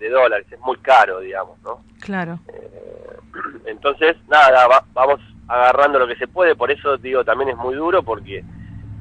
[0.00, 3.16] de dólares es muy caro digamos no claro eh,
[3.66, 8.02] entonces nada vamos agarrando lo que se puede por eso digo también es muy duro
[8.02, 8.42] porque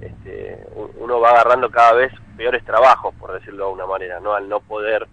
[0.02, 0.65] este,
[0.97, 4.60] uno va agarrando cada vez peores trabajos por decirlo de alguna manera no al no
[4.60, 5.08] poder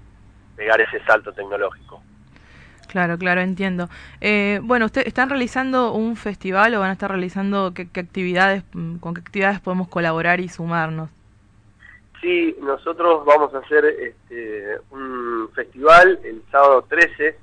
[0.56, 2.02] pegar ese salto tecnológico
[2.88, 3.90] Claro, claro, entiendo.
[4.20, 8.96] Eh, bueno, ¿usted están realizando un festival o van a estar realizando qué, actividades, mm,
[8.98, 11.10] con qué actividades podemos colaborar y sumarnos?
[12.20, 17.38] Sí, nosotros vamos a hacer este, un festival el sábado 13,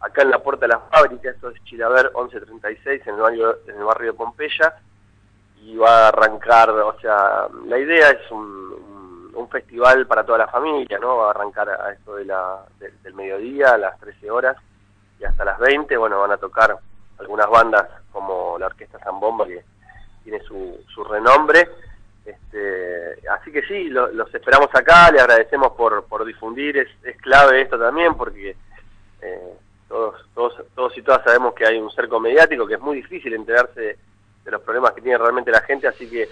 [0.00, 3.76] acá en la Puerta de la Fábrica, esto es Chilaver 1136, en el, barrio, en
[3.76, 4.74] el barrio de Pompeya,
[5.62, 10.48] y va a arrancar, o sea, la idea es un, un, festival para toda la
[10.48, 11.16] familia, ¿no?
[11.16, 14.56] Va a arrancar a esto de la, del mediodía, a las 13 horas,
[15.18, 16.76] y hasta las 20, bueno, van a tocar
[17.18, 19.64] algunas bandas como la Orquesta Zambomba, que
[20.22, 21.68] tiene su, su renombre.
[22.24, 27.62] Este, así que sí, los esperamos acá, le agradecemos por, por difundir, es, es clave
[27.62, 28.56] esto también, porque
[29.20, 29.54] eh,
[29.88, 33.34] todos, todos, todos y todas sabemos que hay un cerco mediático, que es muy difícil
[33.34, 36.28] enterarse de, los problemas que tiene realmente la gente, así que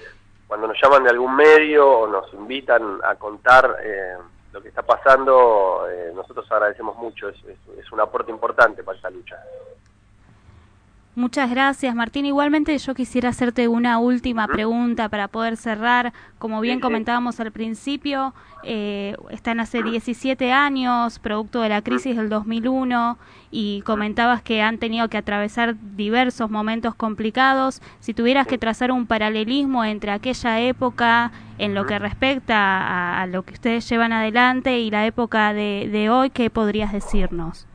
[0.47, 3.76] cuando nos llaman de algún medio o nos invitan a contar...
[3.82, 4.16] Eh,
[4.53, 7.36] lo que está pasando, eh, nosotros agradecemos mucho, es,
[7.78, 9.43] es, un aporte importante para esta lucha.
[11.15, 12.25] Muchas gracias, Martín.
[12.25, 16.15] Igualmente yo quisiera hacerte una última pregunta para poder cerrar.
[16.39, 18.33] Como bien comentábamos al principio,
[18.65, 23.19] eh, están hace 17 años, producto de la crisis del 2001,
[23.51, 27.83] y comentabas que han tenido que atravesar diversos momentos complicados.
[28.01, 33.43] Si tuvieras que trazar un paralelismo entre aquella época en lo que respecta a, lo
[33.43, 37.67] que ustedes llevan adelante y la época de, de hoy, ¿qué podrías decirnos?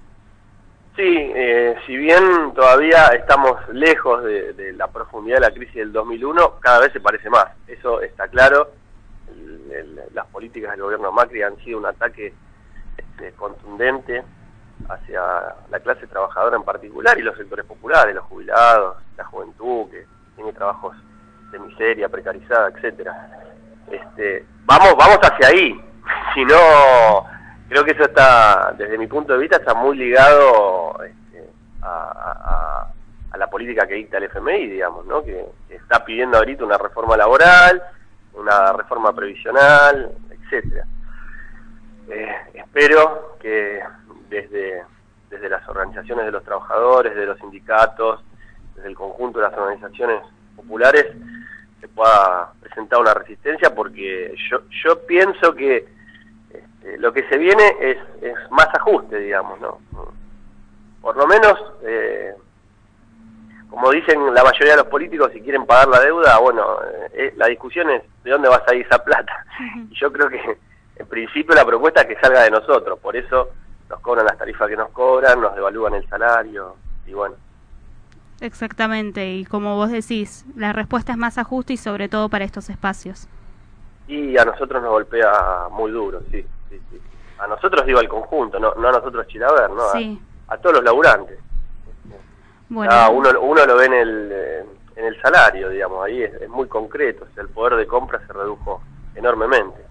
[0.98, 6.60] Sí, eh, si bien todavía estamos lejos de, la profundidad de la crisis del 2001,
[6.60, 7.46] cada vez se parece más.
[7.68, 8.72] Eso está claro.
[10.16, 12.34] las políticas del gobierno Macri han sido un ataque
[12.98, 14.24] este, contundente
[14.90, 15.22] hacia
[15.70, 20.04] la clase trabajadora en particular y los sectores populares, los jubilados, la juventud que
[20.36, 20.96] tiene trabajos
[21.52, 23.30] de miseria, precarizada, etcétera.
[23.92, 25.80] Este, vamos, vamos hacia ahí.
[26.34, 27.26] Si no,
[27.68, 30.87] creo que eso está, desde mi punto de vista, está muy ligado
[31.88, 35.24] este, a, la política que dicta el FMI, digamos, ¿no?
[35.24, 37.82] Que, está pidiendo ahorita una reforma laboral,
[38.34, 40.86] una reforma previsional, etcétera.
[42.10, 43.82] Eh, espero que
[44.30, 44.84] desde,
[45.30, 48.22] desde las organizaciones de los trabajadores, de los sindicatos,
[48.76, 50.24] desde el conjunto de las organizaciones
[50.56, 51.06] populares,
[51.80, 55.88] se pueda presentar una resistencia porque yo, yo pienso que
[56.50, 59.80] este, lo que se viene es, es más ajuste, digamos, ¿no?
[61.02, 62.34] Por lo menos, eh,
[63.70, 67.34] como dicen la mayoría de los políticos, si quieren pagar la deuda, bueno, eh, eh,
[67.38, 69.46] la discusión es de dónde va a salir esa plata.
[69.90, 70.58] Y yo creo que
[70.96, 73.50] en principio la propuesta es que salga de nosotros, por eso
[73.90, 76.76] nos cobran las tarifas que nos cobran, nos devalúan el salario
[77.06, 77.36] y bueno.
[78.40, 82.70] Exactamente, y como vos decís, la respuesta es más ajuste y sobre todo para estos
[82.70, 83.28] espacios.
[84.08, 87.02] Y a nosotros nos golpea muy duro, sí, sí, sí.
[87.40, 89.84] A nosotros digo al conjunto, no, no a nosotros Chilaver, ¿no?
[89.84, 90.00] A,
[90.56, 91.38] todos los laburantes.
[92.70, 93.12] Bueno.
[93.12, 94.32] uno, uno lo ve en el,
[94.96, 98.82] en el salario, digamos, ahí es, es muy concreto, el poder de compra se redujo
[99.16, 99.88] enormemente.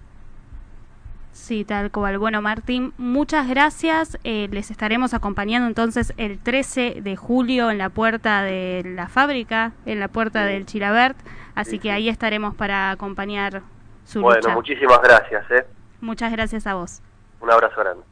[1.37, 2.17] Sí, tal cual.
[2.17, 4.17] Bueno, Martín, muchas gracias.
[4.23, 9.71] Eh, les estaremos acompañando entonces el 13 de julio en la puerta de la fábrica,
[9.85, 11.15] en la puerta del Chilabert.
[11.53, 13.61] Así que ahí estaremos para acompañar
[14.03, 14.39] su lucha.
[14.41, 15.49] Bueno, muchísimas gracias.
[15.51, 15.65] ¿eh?
[16.01, 17.01] Muchas gracias a vos.
[17.39, 18.03] Un abrazo grande.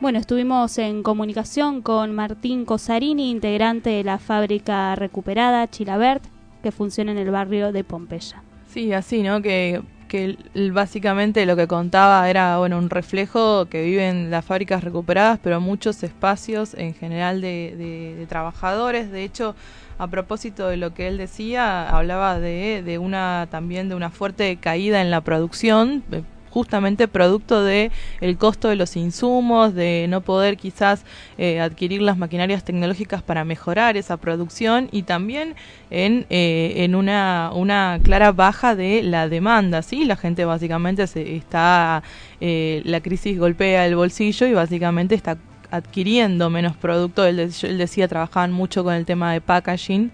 [0.00, 6.24] Bueno, estuvimos en comunicación con Martín Cosarini, integrante de la fábrica recuperada Chilabert,
[6.62, 8.42] que funciona en el barrio de Pompeya.
[8.68, 9.40] Sí, así, ¿no?
[9.40, 10.36] Que, que
[10.72, 16.02] básicamente lo que contaba era, bueno, un reflejo que viven las fábricas recuperadas, pero muchos
[16.02, 19.12] espacios en general de, de, trabajadores.
[19.12, 19.54] De hecho,
[19.96, 24.56] a propósito de lo que él decía, hablaba de, de una también de una fuerte
[24.56, 26.22] caída en la producción, eh,
[26.54, 27.90] justamente producto de
[28.20, 31.04] el costo de los insumos, de no poder quizás
[31.36, 35.56] eh, adquirir las maquinarias tecnológicas para mejorar esa producción y también
[35.90, 40.04] en, eh, en una, una clara baja de la demanda, ¿sí?
[40.04, 42.04] La gente básicamente se está,
[42.40, 45.36] eh, la crisis golpea el bolsillo y básicamente está
[45.72, 47.24] adquiriendo menos producto.
[47.24, 50.12] Él, él decía, trabajaban mucho con el tema de packaging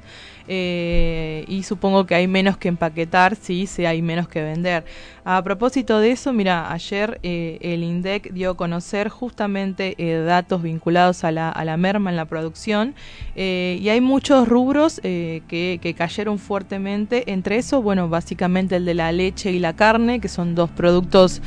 [0.52, 4.84] eh, y supongo que hay menos que empaquetar, sí hay menos que vender.
[5.24, 10.60] A propósito de eso, mira, ayer eh, el INDEC dio a conocer justamente eh, datos
[10.60, 12.96] vinculados a la, a la, merma en la producción
[13.36, 19.12] y hay muchos rubros que, que, cayeron fuertemente, entre eso, bueno, básicamente el de la
[19.12, 21.40] leche y la carne, que son dos productos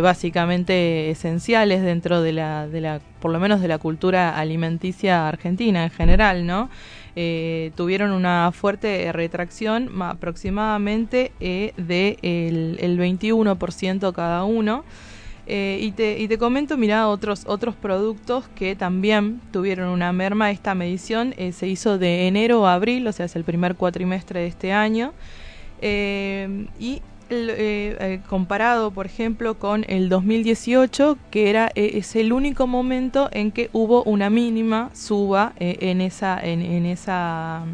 [0.00, 5.84] básicamente esenciales dentro de la, de la, por lo menos de la cultura alimenticia argentina
[5.84, 6.70] en general, ¿no?
[7.20, 14.84] Eh, tuvieron una fuerte retracción aproximadamente eh, de el, 21% cada uno.
[15.48, 20.52] Eh, y, te, y te comento, mira, otros, otros productos que también tuvieron una merma.
[20.52, 24.46] Esta medición se hizo de enero a abril, o sea, es el primer cuatrimestre de
[24.46, 25.12] este año.
[25.82, 32.66] y eh, eh, comparado, por ejemplo, con el 2018, que era eh, es el único
[32.66, 37.64] momento en que hubo una mínima suba en esa en, en esa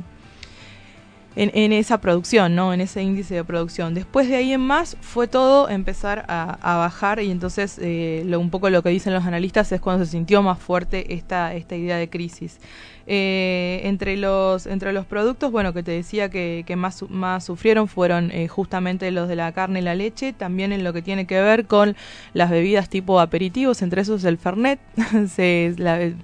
[1.36, 2.72] en, esa producción, ¿no?
[2.72, 3.94] En ese índice de producción.
[3.94, 7.80] Después de ahí en más fue todo empezar a, bajar y entonces
[8.24, 11.54] lo, un poco lo que dicen los analistas es cuando se sintió más fuerte esta,
[11.54, 12.58] esta idea de crisis.
[13.06, 18.30] Eh, entre, los, entre los productos, bueno, que te decía que, más, más sufrieron fueron
[18.30, 21.38] eh, justamente los de la carne y la leche, también en lo que tiene que
[21.42, 21.96] ver con
[22.32, 24.78] las bebidas tipo aperitivos, entre esos el Fernet,
[25.28, 25.74] se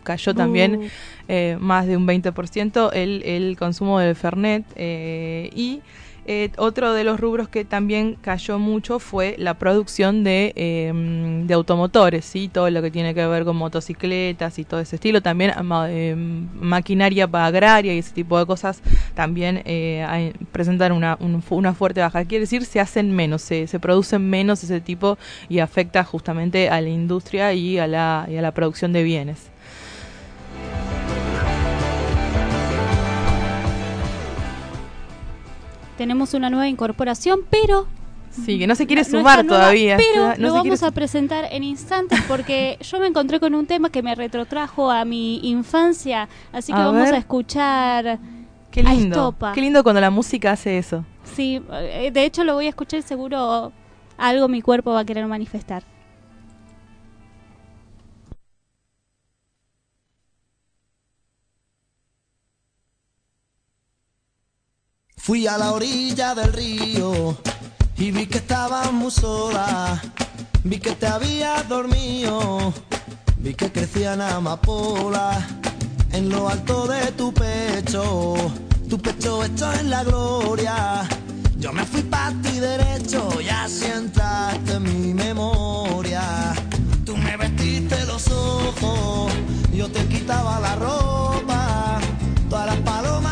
[0.05, 0.89] cayó también uh.
[1.29, 4.65] eh, más de un 20% el, el consumo del Fernet
[5.55, 5.83] y
[6.27, 11.55] eh, otro de los rubros que también cayó mucho fue la producción de, em, de
[11.55, 12.49] automotores, ¿sí?
[12.49, 15.53] todo lo que tiene que ver con motocicletas y todo ese estilo, también
[15.89, 18.83] em, maquinaria agraria y ese tipo de cosas
[19.15, 21.19] también eh, presentan una,
[21.51, 22.25] una fuerte baja.
[22.25, 26.81] Quiere decir, se hacen menos, se, se producen menos ese tipo y afecta justamente a
[26.81, 29.50] la industria y a la, y a la producción de bienes.
[36.01, 37.87] Tenemos una nueva incorporación, pero
[38.31, 39.99] Sí, que no se quiere sumar todavía.
[39.99, 44.03] Pero lo vamos a presentar en instantes porque yo me encontré con un tema que
[44.03, 46.27] me retrotrajo a mi infancia.
[46.53, 48.19] Así que vamos a escuchar
[48.71, 49.37] Qué lindo.
[49.53, 51.05] Qué lindo cuando la música hace eso.
[51.23, 53.71] Sí, eh, de hecho lo voy a escuchar seguro
[54.17, 55.83] algo mi cuerpo va a querer manifestar.
[65.31, 67.37] Fui a la orilla del río
[67.97, 70.03] y vi que estabas muy sola.
[70.65, 72.75] Vi que te habías dormido,
[73.37, 75.39] vi que crecían amapolas
[76.11, 78.35] en lo alto de tu pecho.
[78.89, 81.09] Tu pecho hecho en la gloria.
[81.59, 86.25] Yo me fui para ti derecho y así entraste en mi memoria.
[87.07, 89.33] Tú me vestiste los ojos,
[89.73, 92.01] yo te quitaba la ropa.
[92.49, 93.30] Todas las palomas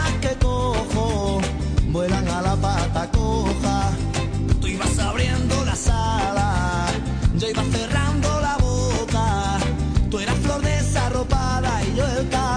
[11.99, 12.48] 这。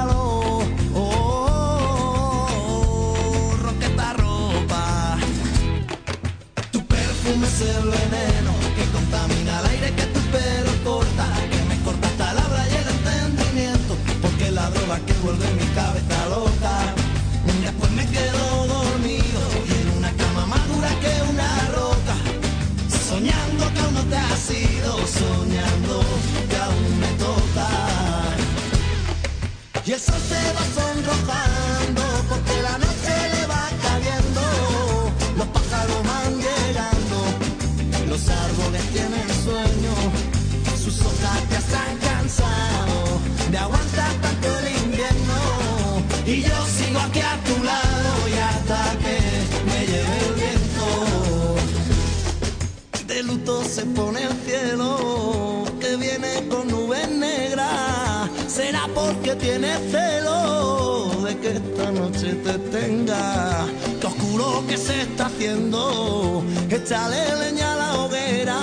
[59.42, 63.66] Porque tiene celo de que esta noche te tenga.
[64.00, 66.44] Que oscuro que se está haciendo.
[66.70, 68.60] Échale leña a la hoguera.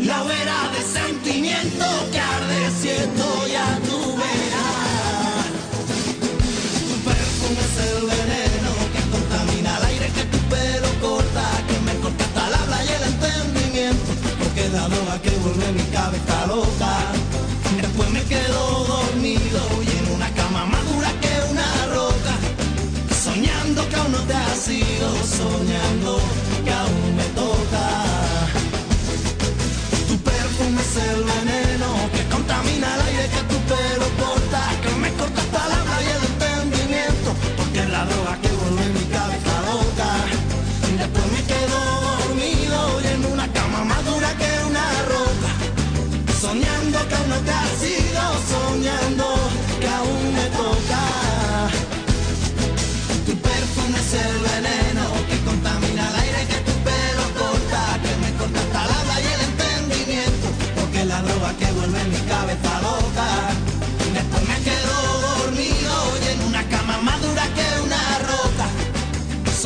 [0.00, 3.78] La hoguera de sentimiento que arde siento ya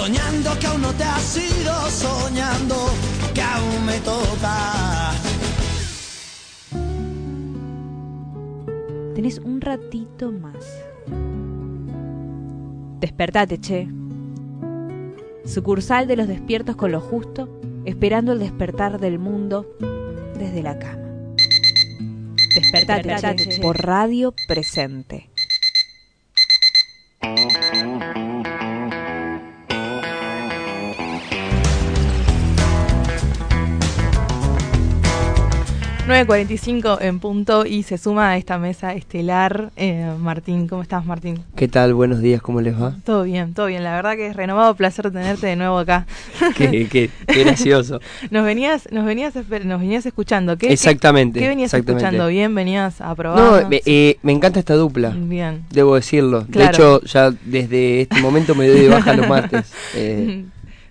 [0.09, 2.76] soñando que aún no te has ido, soñando
[3.34, 5.12] que aún me toca.
[9.14, 10.64] Tenés un ratito más.
[13.00, 13.88] Despertate, che.
[15.44, 19.66] Sucursal de los despiertos con lo justo, esperando el despertar del mundo
[20.38, 21.34] desde la cama.
[22.54, 23.61] Despertate, che.
[23.61, 25.28] Por radio presente.
[36.09, 40.66] ...9.45 en punto y se suma a esta mesa estelar eh, Martín.
[40.66, 41.40] ¿Cómo estás, Martín?
[41.54, 41.92] ¿Qué tal?
[41.92, 42.94] Buenos días, ¿cómo les va?
[43.04, 43.84] Todo bien, todo bien.
[43.84, 46.06] La verdad que es renovado placer tenerte de nuevo acá.
[46.56, 48.00] qué, qué- qué gracioso.
[48.30, 50.56] nos venías, nos venías, nos venías escuchando.
[50.56, 52.04] ¿Qué, Exactamente, ¿Qué, qué venías exactamente.
[52.06, 52.28] escuchando?
[52.28, 52.54] ¿Bien?
[52.54, 53.62] ¿Venías a probar?
[53.62, 55.11] No, me, eh, me encanta esta dupla.
[55.14, 55.64] Bien.
[55.70, 56.46] Debo decirlo.
[56.50, 56.66] Claro.
[56.68, 59.70] De hecho, ya desde este momento me doy de baja los martes.
[59.94, 60.44] Eh,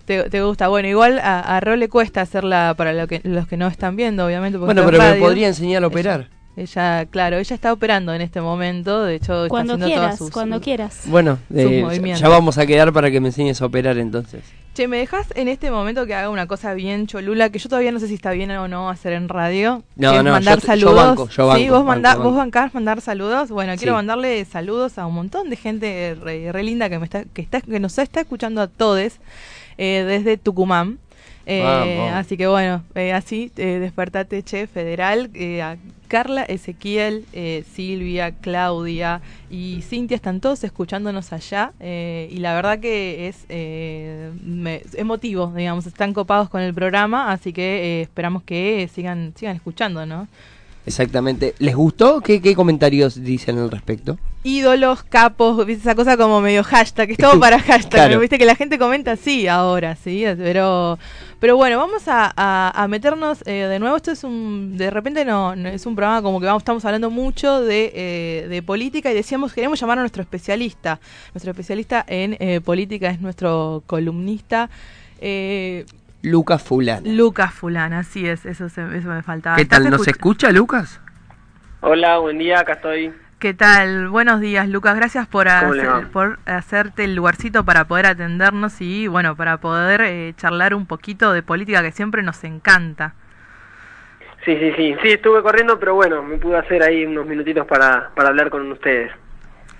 [0.08, 0.68] ¿Te, te gusta?
[0.68, 3.94] Bueno, igual a, a Ro le cuesta hacerla para lo que, los que no están
[3.94, 4.56] viendo, obviamente.
[4.58, 5.22] porque bueno, pero me radio.
[5.22, 6.28] podría enseñar a operar.
[6.56, 10.18] Ella, claro, ella está operando en este momento, de hecho está Cuando haciendo quieras, todas
[10.18, 11.02] sus, cuando quieras.
[11.04, 14.42] Bueno, eh, ya vamos a quedar para que me enseñes a operar entonces.
[14.74, 17.92] Che, ¿me dejas en este momento que haga una cosa bien cholula, que yo todavía
[17.92, 19.82] no sé si está bien o no hacer en radio?
[19.96, 20.94] No, que no, mandar yo saludos.
[20.94, 23.50] banco, yo sí, banco, vos, banco, vos bancás mandar saludos.
[23.50, 23.96] Bueno, quiero Sí.
[23.96, 27.60] mandarle saludos a un montón de gente re, re linda que me está, que está,
[27.60, 29.12] que nos está escuchando a todos
[29.78, 30.98] eh, desde Tucumán.
[31.50, 37.64] Eh, así que bueno, eh, así, eh, despertate, che, federal, eh, a- Carla, Ezequiel, eh,
[37.74, 39.20] Silvia, Claudia
[39.50, 45.52] y Cintia están todos escuchándonos allá eh, y la verdad que es eh, me- emotivo,
[45.56, 50.28] digamos, están copados con el programa, así que eh, esperamos que sigan sigan escuchando, ¿no?
[50.86, 51.54] Exactamente.
[51.58, 52.20] ¿Les gustó?
[52.22, 54.18] ¿Qué, qué comentarios dicen al respecto?
[54.48, 58.20] Ídolos, capos, viste esa cosa como medio hashtag, es todo para hashtag, Claro.
[58.20, 60.98] viste que la gente comenta sí ahora, sí, pero
[61.40, 65.24] pero bueno, vamos a, a- a meternos eh, de nuevo, esto es un, de repente
[65.24, 69.10] no, no- es un programa como que vamos, estamos hablando mucho de, eh, de política
[69.10, 70.98] y decíamos, queremos llamar a nuestro especialista,
[71.34, 74.68] nuestro especialista en eh, política es nuestro columnista,
[75.20, 75.84] eh,
[76.22, 77.02] Lucas Fulano.
[77.08, 79.54] Lucas Fulana, así es, eso, se- eso me faltaba.
[79.56, 79.90] ¿Qué ¿Estás tal?
[79.92, 81.00] ¿Nos escuch- escucha, Lucas?
[81.80, 83.12] Hola, buen día, acá estoy.
[83.38, 84.08] ¿Qué tal?
[84.08, 84.96] Buenos días, Lucas.
[84.96, 89.58] Gracias por, ¿Cómo le hacer- por hacerte el lugarcito para poder atendernos y, bueno, para
[89.58, 93.14] poder eh, charlar un poquito de política que siempre nos encanta.
[94.44, 98.10] Sí, sí, sí, sí, estuve corriendo, pero bueno, me pude hacer ahí unos minutitos para,
[98.16, 99.12] para hablar con ustedes.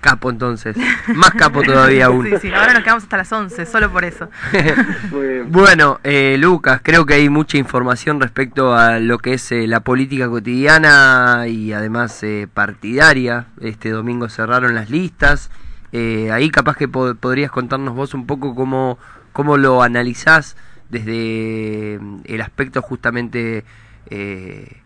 [0.01, 0.77] Capo entonces.
[1.13, 2.25] Más capo todavía aún.
[2.25, 4.29] Sí, sí, ahora nos quedamos hasta las 11, solo por eso.
[5.47, 9.79] Bueno, eh, Lucas, creo que hay mucha información respecto a lo que es eh, la
[9.81, 13.47] política cotidiana y además eh, partidaria.
[13.61, 15.49] Este domingo cerraron las listas.
[15.91, 18.99] Eh, ahí capaz que po- podrías contarnos vos un poco cómo,
[19.33, 20.55] cómo lo analizás
[20.89, 23.63] desde mm, el aspecto justamente
[24.09, 24.77] eh,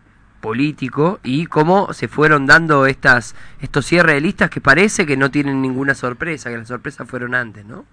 [0.44, 5.30] político y cómo se fueron dando estas estos cierres de listas que parece que no
[5.30, 7.86] tienen ninguna sorpresa, que las sorpresas fueron antes, ¿no?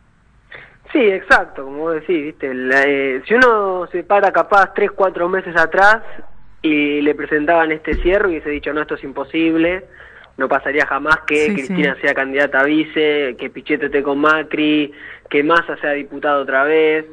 [0.91, 2.53] Sí, exacto, como vos decís, ¿viste?
[2.53, 6.03] La, eh, si uno se para capaz tres, cuatro meses atrás
[6.61, 9.85] y le presentaban este cierre y hubiese dicho, no, esto es imposible,
[10.35, 12.01] no pasaría jamás que Sí, Cristina sí.
[12.01, 14.91] sea candidata a vice, que Pichetto esté con Macri,
[15.29, 17.05] que Massa sea diputado otra vez.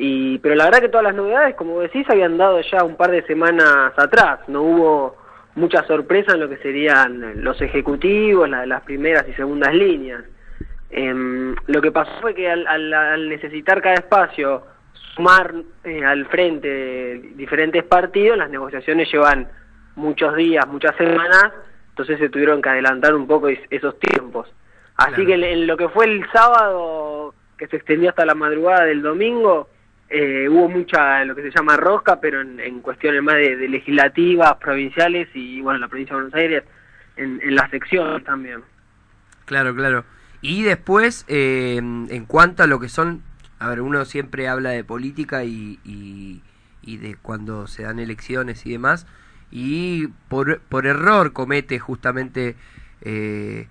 [0.00, 3.10] Y, pero la verdad que todas las novedades, como decís, habían dado ya un par
[3.10, 4.38] de semanas atrás.
[4.46, 5.16] No hubo
[5.56, 10.22] mucha sorpresa en lo que serían los ejecutivos, la- las primeras y segundas líneas.
[10.90, 14.62] Em, lo que pasó fue que al, al- al necesitar cada espacio
[15.16, 19.48] sumar eh, al frente diferentes partidos, las negociaciones llevan
[19.96, 21.52] muchos días, muchas semanas,
[21.90, 24.48] entonces se tuvieron que adelantar un poco es- esos tiempos.
[24.96, 25.26] Así Claro.
[25.26, 29.02] que en, en lo que fue el sábado, que se extendió hasta la madrugada del
[29.02, 29.68] domingo,
[30.10, 34.56] eh, hubo mucha lo que se llama rosca, pero en, en cuestiones más de, legislativas,
[34.56, 36.64] provinciales y bueno, la provincia de Buenos Aires,
[37.16, 38.62] en, en las secciones también.
[39.44, 40.04] Claro, claro.
[40.40, 43.22] Y después, eh, en cuanto a lo que son,
[43.58, 46.42] a ver, uno siempre habla de política y, y,
[46.82, 49.06] y de cuando se dan elecciones y demás,
[49.50, 52.54] y por, por error comete justamente
[53.02, 53.66] eh,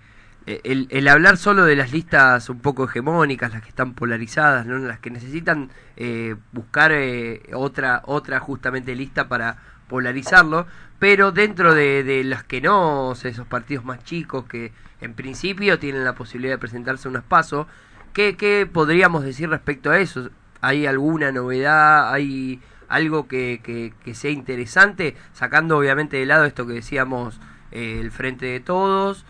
[0.64, 4.78] el, el hablar solo de las listas un poco hegemónicas, las que están polarizadas, ¿no?
[4.78, 9.58] las que necesitan eh, buscar eh, otra, otra justamente lista para
[9.90, 10.66] polarizarlo,
[11.00, 14.72] pero dentro de, las que no, o sea, esos partidos más chicos que
[15.02, 17.68] en principio tienen la posibilidad de presentarse a unos pasos,
[18.14, 20.30] ¿qué, ¿qué podríamos decir respecto a eso?
[20.62, 22.14] ¿Hay alguna novedad?
[22.14, 25.18] ¿Hay algo que, que, que sea interesante?
[25.34, 27.40] Sacando obviamente de lado esto que decíamos,
[27.72, 29.26] eh, el frente de todos,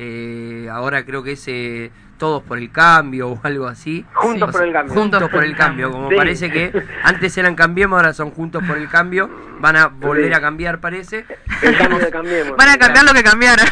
[0.00, 4.04] eh, ahora creo que es eh, todos por el cambio o algo así.
[4.14, 4.94] Juntos por el cambio.
[4.94, 6.16] Juntos por el cambio, como Sí.
[6.16, 6.72] parece que
[7.02, 9.28] antes eran Cambiemos, ahora son Juntos por el cambio,
[9.60, 10.32] van a volver Sí.
[10.34, 11.26] a cambiar parece.
[11.62, 12.56] El cambio de cambiemos.
[12.56, 13.66] Van a cambiar lo que cambiaron.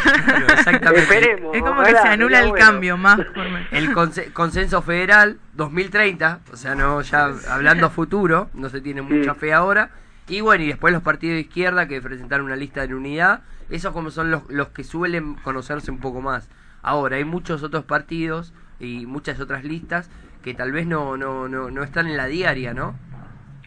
[0.51, 1.01] Exactamente.
[1.01, 1.55] Esperemos.
[1.57, 2.65] Es como que se anula el bueno.
[2.67, 3.17] cambio más.
[3.17, 8.81] por El conse- consenso federal 2030, o sea, no ya hablando a futuro, no se
[8.81, 9.91] tiene mucha fe ahora.
[10.29, 13.93] Y bueno, y después los partidos de izquierda que presentaron una lista de unidad, esos
[13.93, 16.49] como son los, los que suelen conocerse un poco más.
[16.83, 20.11] Ahora, hay muchos otros partidos y muchas otras listas
[20.43, 22.95] que tal vez no, no, no, no están en la diaria, ¿no?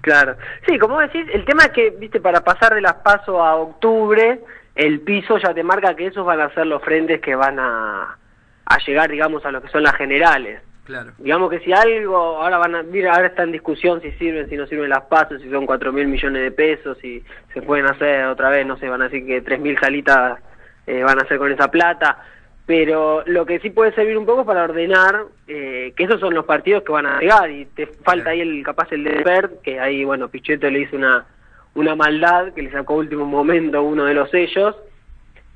[0.02, 0.38] Claro.
[0.66, 4.40] Sí, como decís, el tema es que, viste, para pasar de las pasos a octubre,
[4.76, 8.18] el piso ya te marca que esos van a ser los frentes que van a,
[8.66, 10.62] a llegar, digamos, a lo que son las generales.
[10.86, 11.12] Claro.
[11.20, 14.58] Digamos que si algo, ahora van a, mira, ahora está en discusión si sirven, si
[14.58, 17.24] no sirven las pasos, si son cuatro mil millones de pesos, si
[17.54, 20.40] se pueden hacer otra vez, no sé, van a decir que tres mil salitas
[20.88, 22.24] eh, van a hacer con esa plata.
[22.66, 26.46] Pero lo que sí puede servir un poco para ordenar eh, que esos son los
[26.46, 29.80] partidos que van a llegar y te falta ahí el capaz el de PERT, que
[29.80, 31.26] ahí, bueno, Pichetto le hizo una,
[31.74, 34.76] una maldad que le sacó último momento uno de los sellos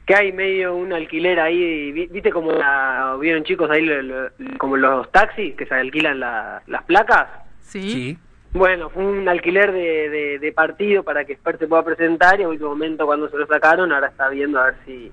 [0.05, 4.29] que hay medio un alquiler ahí, vi- viste como la, vieron chicos ahí lo- lo-
[4.57, 7.27] como los taxis que se alquilan la- las placas.
[7.61, 8.17] Sí.
[8.51, 12.43] Bueno, fue un alquiler de, de, de partido para que Spert se pueda presentar y
[12.43, 15.11] a último momento cuando se lo sacaron ahora está viendo a ver si,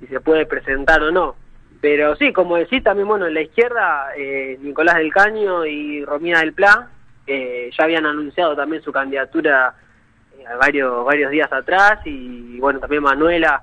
[0.00, 1.36] si se puede presentar o no.
[1.80, 6.40] Pero sí, como decís también, bueno, en la izquierda eh, Nicolás del Caño y Romina
[6.40, 6.88] del Pla
[7.26, 9.74] eh, ya habían anunciado también su candidatura
[10.38, 13.62] eh, varios, varios días atrás y bueno, también Manuela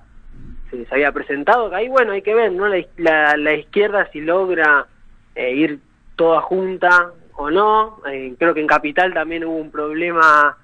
[0.74, 2.68] se, había presentado, que ahí bueno, hay que ver, ¿no?
[2.68, 4.88] La, la, izquierda si logra
[5.36, 5.80] eh, ir
[6.16, 10.58] toda junta o no, eh, creo que en Capital también hubo un problema...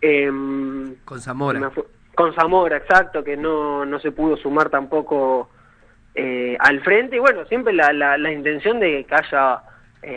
[0.00, 1.70] Em, con Zamora.
[2.14, 5.50] Con Zamora, exacto, que no, no se pudo sumar tampoco
[6.14, 9.62] eh, al frente y bueno, siempre la, la, intención de que haya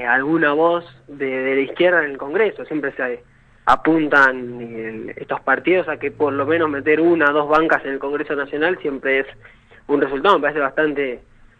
[0.08, 3.24] alguna voz de, la izquierda en el Congreso, siempre se
[3.70, 8.00] apuntan estos partidos a que por lo menos meter una o dos bancas en el
[8.00, 9.28] Congreso Nacional siempre es
[9.86, 11.20] un resultado, me parece bastante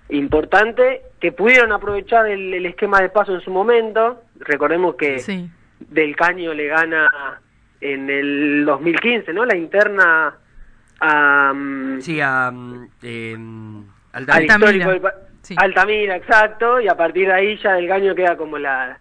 [0.10, 5.22] importante, que pudieron aprovechar el, esquema de paso en su momento, recordemos que
[5.80, 7.40] Del Caño le gana
[7.80, 9.46] en el 2015, ¿no?
[9.46, 10.36] La interna
[11.00, 11.54] a...
[11.54, 12.52] Mm, sí, a...
[13.04, 13.38] Eh,
[14.14, 15.00] Altamira.
[15.58, 18.98] Altamira, exacto, y a partir de ahí ya Del Caño queda como la,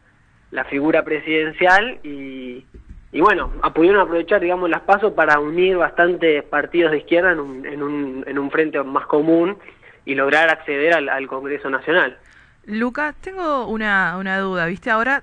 [0.50, 2.66] la figura presidencial y,
[3.10, 7.66] y bueno, pudieron aprovechar, digamos, las pasos para unir bastantes partidos de izquierda en un,
[7.66, 9.56] en un, en un frente más común
[10.04, 12.18] y lograr acceder al, Congreso Nacional.
[12.66, 14.90] Lucas, tengo una, una duda, ¿viste?
[14.90, 15.22] Ahora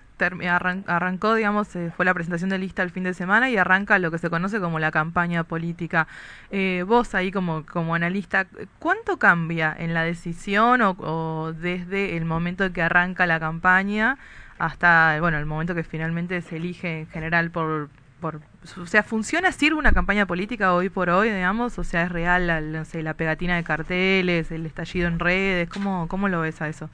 [0.87, 4.09] arrancó, digamos, eh, fue la presentación de lista el fin de semana y arranca lo
[4.09, 6.07] que se conoce como la campaña política.
[6.49, 8.47] Eh, vos ahí como, como analista,
[8.79, 14.17] ¿cuánto cambia en la decisión o, desde el momento que arranca la campaña
[14.57, 17.89] hasta, bueno, el momento que finalmente se elige en general por,
[18.19, 18.41] por
[18.81, 21.77] o sea, ¿funciona sirve una campaña política hoy por hoy, digamos?
[21.77, 25.69] O sea, ¿es real la, la pegatina de carteles, el estallido en redes?
[25.69, 26.89] ¿Cómo, cómo lo ves a eso?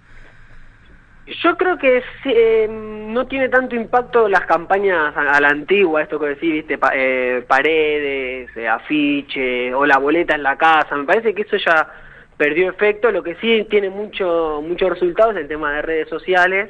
[1.27, 6.27] Yo creo que eh, no tiene tanto impacto las campañas a, la antigua, esto que
[6.27, 10.95] decís, viste, eh, paredes, eh, afiche o la boleta en la casa.
[10.95, 11.87] Me parece que eso ya
[12.37, 13.11] perdió efecto.
[13.11, 16.69] Lo que sí tiene mucho muchos resultados es el tema de redes sociales,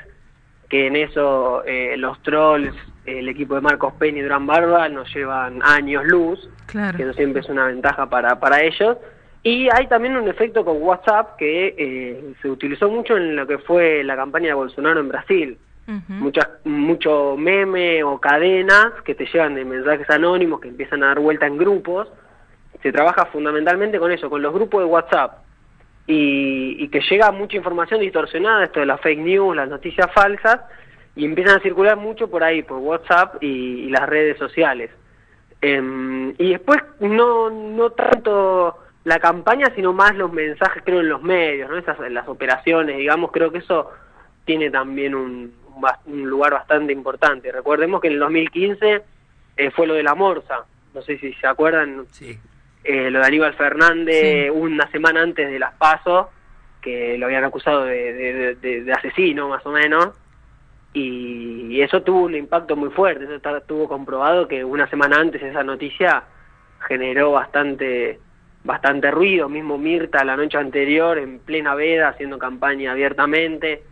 [0.72, 1.64] que en eso
[1.98, 2.74] los trolls,
[3.06, 6.96] el equipo de Marcos Peña y Durán Barba nos llevan años luz, claro.
[6.96, 8.98] que eso siempre es una ventaja para, para ellos.
[9.44, 13.58] Y hay también un efecto con WhatsApp que eh, se utilizó mucho en lo que
[13.58, 15.58] fue la campaña de Bolsonaro en Brasil.
[16.08, 21.20] Muchas, mucho meme o cadenas que te llevan de mensajes anónimos que empiezan a dar
[21.20, 22.08] vuelta en grupos.
[22.82, 25.40] Se trabaja fundamentalmente con eso, con los grupos de WhatsApp.
[26.14, 30.60] Y, que llega mucha información distorsionada, esto de las fake news, las noticias falsas,
[31.16, 34.92] y empiezan a circular mucho por ahí, por WhatsApp y, las redes sociales.
[35.62, 41.22] Em, y después no, no tanto la campaña, sino más los mensajes, creo, en los
[41.22, 41.78] medios, ¿no?
[41.78, 43.90] Esas, las operaciones, digamos, creo que eso
[44.44, 45.54] tiene también un,
[46.08, 47.52] un lugar bastante importante.
[47.52, 49.02] Recordemos que en el 2015
[49.58, 52.38] eh, fue lo de la Morsa, no sé si se acuerdan, sí.
[52.84, 56.32] Eh, lo de Aníbal Fernández una semana antes de las PASO,
[56.82, 60.10] que lo habían acusado de, de, asesino, más o menos,
[60.94, 65.64] y, eso tuvo un impacto muy fuerte, eso estuvo comprobado que una semana antes esa
[65.64, 66.24] noticia
[66.88, 68.20] generó bastante
[68.64, 73.84] bastante ruido, mismo Mirta la noche anterior en plena veda haciendo campaña abiertamente.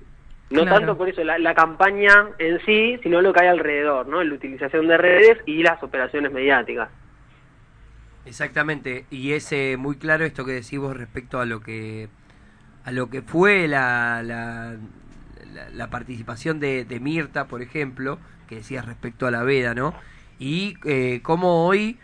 [0.52, 4.24] No tanto por eso la, campaña en sí, sino lo que hay alrededor, ¿no?
[4.24, 6.90] La utilización de redes y las operaciones mediáticas.
[8.30, 12.10] Exactamente, y es eh, muy claro esto que decís vos respecto a lo que
[12.86, 14.76] a lo que fue la, la,
[15.74, 19.96] la, participación de, de, Mirta, por ejemplo, que decías respecto a la veda, ¿no?
[20.38, 21.98] Y eh, cómo hoy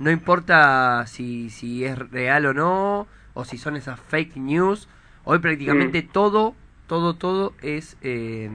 [0.00, 4.88] no importa si, si es real o no, o si son esas fake news,
[5.22, 6.08] hoy prácticamente mm.
[6.08, 6.56] todo,
[6.88, 8.50] todo, todo es eh,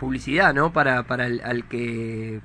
[0.00, 0.72] publicidad, ¿no?
[0.72, 2.40] Para, para el al que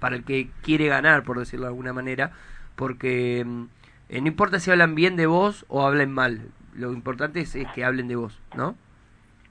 [0.00, 2.32] para el que quiere ganar, por decirlo de alguna manera,
[2.78, 3.64] porque mm,
[4.08, 6.40] eh, no importa si hablan bien de vos o hablen mal,
[6.74, 8.76] lo importante es que hablen de vos, ¿no?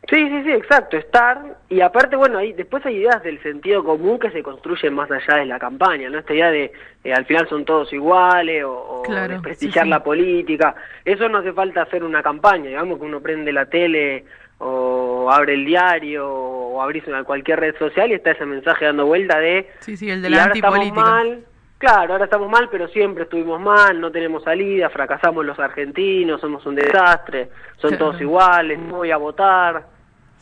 [0.09, 4.17] Sí, sí, sí, exacto, estar, y aparte, bueno, ahí después hay ideas del sentido común
[4.17, 6.19] que se construyen más allá de la campaña, ¿no?
[6.19, 6.71] Esta idea de
[7.03, 9.03] eh, al final son todos iguales o,
[9.43, 13.65] prestigiar la política, eso no hace falta hacer una campaña, digamos que uno prende la
[13.65, 14.23] tele
[14.59, 19.39] o abre el diario o abrís cualquier red social y está ese mensaje dando vuelta
[19.39, 19.69] de...
[19.79, 21.01] Sí, sí, el de la antipolítica.
[21.01, 21.43] Mal,
[21.77, 26.65] claro, ahora estamos mal, pero siempre estuvimos mal, no tenemos salida, fracasamos los argentinos, somos
[26.65, 29.97] un desastre, son todos iguales, no voy a votar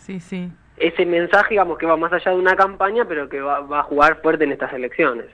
[0.05, 0.51] Sí, sí.
[0.77, 4.21] Ese mensaje, digamos, que va más allá de una campaña, pero que va, a jugar
[4.21, 5.25] fuerte en estas elecciones.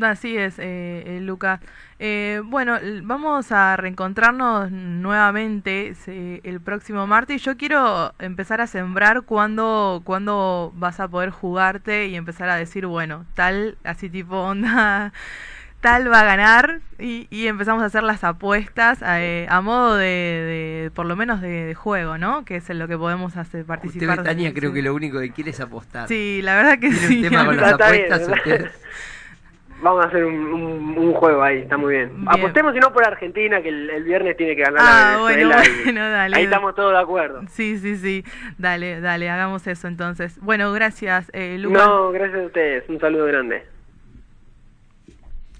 [0.00, 1.60] Así es, eh, eh Luca.
[1.98, 7.42] Eh, bueno, vamos a reencontrarnos nuevamente el próximo martes.
[7.42, 12.86] Yo quiero empezar a sembrar cuando, cuando vas a poder jugarte y empezar a decir,
[12.86, 15.12] bueno, tal, así tipo onda
[15.84, 20.06] tal va a ganar y, y empezamos a hacer las apuestas eh, a modo de,
[20.06, 22.46] de, por lo menos de, de, juego, ¿no?
[22.46, 24.18] Que es en lo que podemos hacer participar.
[24.18, 26.08] Usted, Tania, creo que lo único que quiere es apostar.
[26.08, 27.16] Sí, la verdad que sí.
[27.16, 28.70] Un tema con las apuestas, usted...
[29.84, 32.08] Vamos a hacer un, un, un, juego ahí, está muy bien.
[32.16, 32.26] bien.
[32.26, 35.56] Apostemos si no por Argentina, que el, el, viernes tiene que ganar ah, la Venezuela.
[35.56, 37.42] Bueno, bueno, dale, ahí estamos todos de acuerdo.
[37.50, 38.24] Sí, sí, sí.
[38.56, 40.40] Dale, dale, hagamos eso entonces.
[40.40, 41.86] Bueno, gracias, eh, Lucas.
[41.86, 42.88] No, gracias a ustedes.
[42.88, 43.62] Un saludo grande.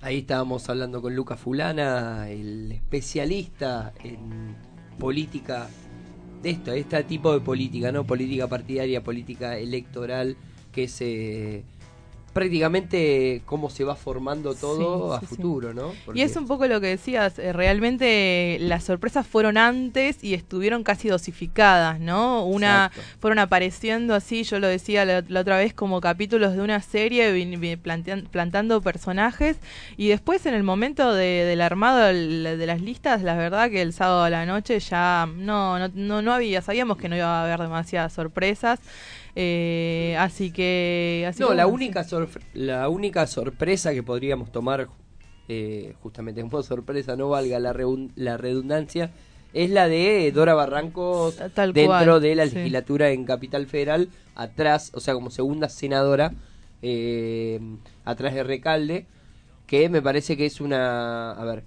[0.01, 4.57] Ahí estábamos hablando con Lucas Fulana, el especialista en
[4.99, 5.66] política
[6.43, 8.05] de esto, este tipo de política, ¿no?
[8.05, 10.37] Política partidaria, política electoral,
[10.72, 11.64] que es eh,
[12.35, 15.26] prácticamente cómo se va formando todo Sí, a sí.
[15.26, 15.93] futuro, ¿no?
[16.05, 20.35] Porque Y es un poco lo que decías, eh, realmente las sorpresas fueron antes y
[20.35, 22.45] estuvieron casi dosificadas, ¿no?
[22.45, 23.18] Una Exacto.
[23.20, 27.32] fueron apareciendo así, yo lo decía la, la otra vez como capítulos de una serie
[27.78, 29.57] plantean- plantando personajes
[29.97, 33.80] y después en el momento de- del armado del- de las listas, la verdad que
[33.82, 37.41] el sábado a la noche ya no no, no, no había, sabíamos que no iba
[37.41, 38.80] a haber demasiadas sorpresas.
[39.37, 42.07] Eh, así que así no, que la única,
[42.55, 44.89] la única sorpresa que podríamos tomar,
[45.49, 47.74] eh, justamente como sorpresa, no valga la,
[48.16, 49.11] la redundancia,
[49.53, 52.57] es la de Dora Barrancos Tal dentro cual, de la sí.
[52.57, 56.32] legislatura en Capital Federal, atrás, o sea, como segunda senadora,
[56.82, 57.61] eh,
[58.05, 59.07] atrás de Recalde,
[59.66, 61.32] que me parece que es una...
[61.32, 61.64] A ver,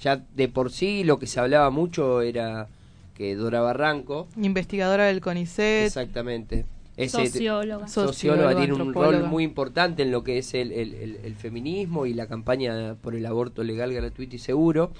[0.00, 2.68] ya de por sí lo que se hablaba mucho era
[3.14, 6.66] que Dora Barranco, investigadora del CONICET, exactamente,
[6.98, 7.88] ese- Socióloga.
[7.88, 12.06] socióloga tiene un rol muy importante en lo que es el, el- el- el feminismo
[12.06, 14.90] y la campaña por el aborto legal, gratuito y seguro.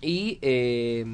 [0.00, 1.06] Y eh,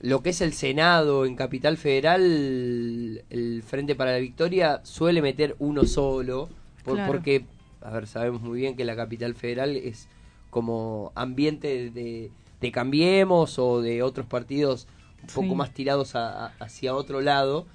[0.00, 5.56] lo que es el Senado en Capital Federal, el Frente para la Victoria suele meter
[5.58, 6.48] uno solo,
[6.84, 7.12] por- Claro.
[7.12, 7.44] porque,
[7.82, 10.08] a ver, sabemos muy bien que la Capital Federal es
[10.50, 14.86] como ambiente de, de Cambiemos o de otros partidos
[15.22, 15.54] un poco Sí.
[15.54, 17.66] más tirados a- a- hacia otro lado.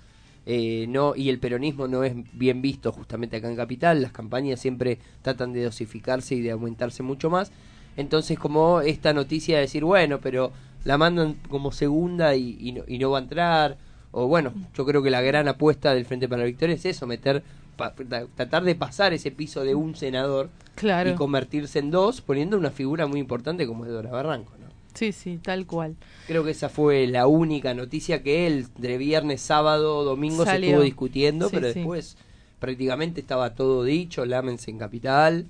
[0.47, 4.59] Eh, no y el peronismo no es bien visto justamente acá en capital las campañas
[4.59, 7.51] siempre tratan de dosificarse y de aumentarse mucho más
[7.97, 10.51] entonces como esta noticia de decir bueno pero
[10.83, 13.77] la mandan como segunda y, y no, y no va a entrar
[14.11, 17.07] o bueno yo creo que la gran apuesta del Frente para la Victoria es eso
[17.07, 17.41] meter
[17.75, 21.09] pa- tra- tratar de pasar ese piso de un senador Claro.
[21.09, 24.64] y convertirse en dos poniendo una figura muy importante como es Dora Barranco ¿no?
[24.95, 25.95] Sí, sí, tal cual.
[26.27, 30.81] Creo que esa fue la única noticia que él, de viernes, sábado, domingo, se estuvo
[30.81, 31.79] discutiendo, Sí, pero sí.
[31.79, 32.17] después
[32.59, 35.45] prácticamente estaba todo dicho, Lámense en Capital.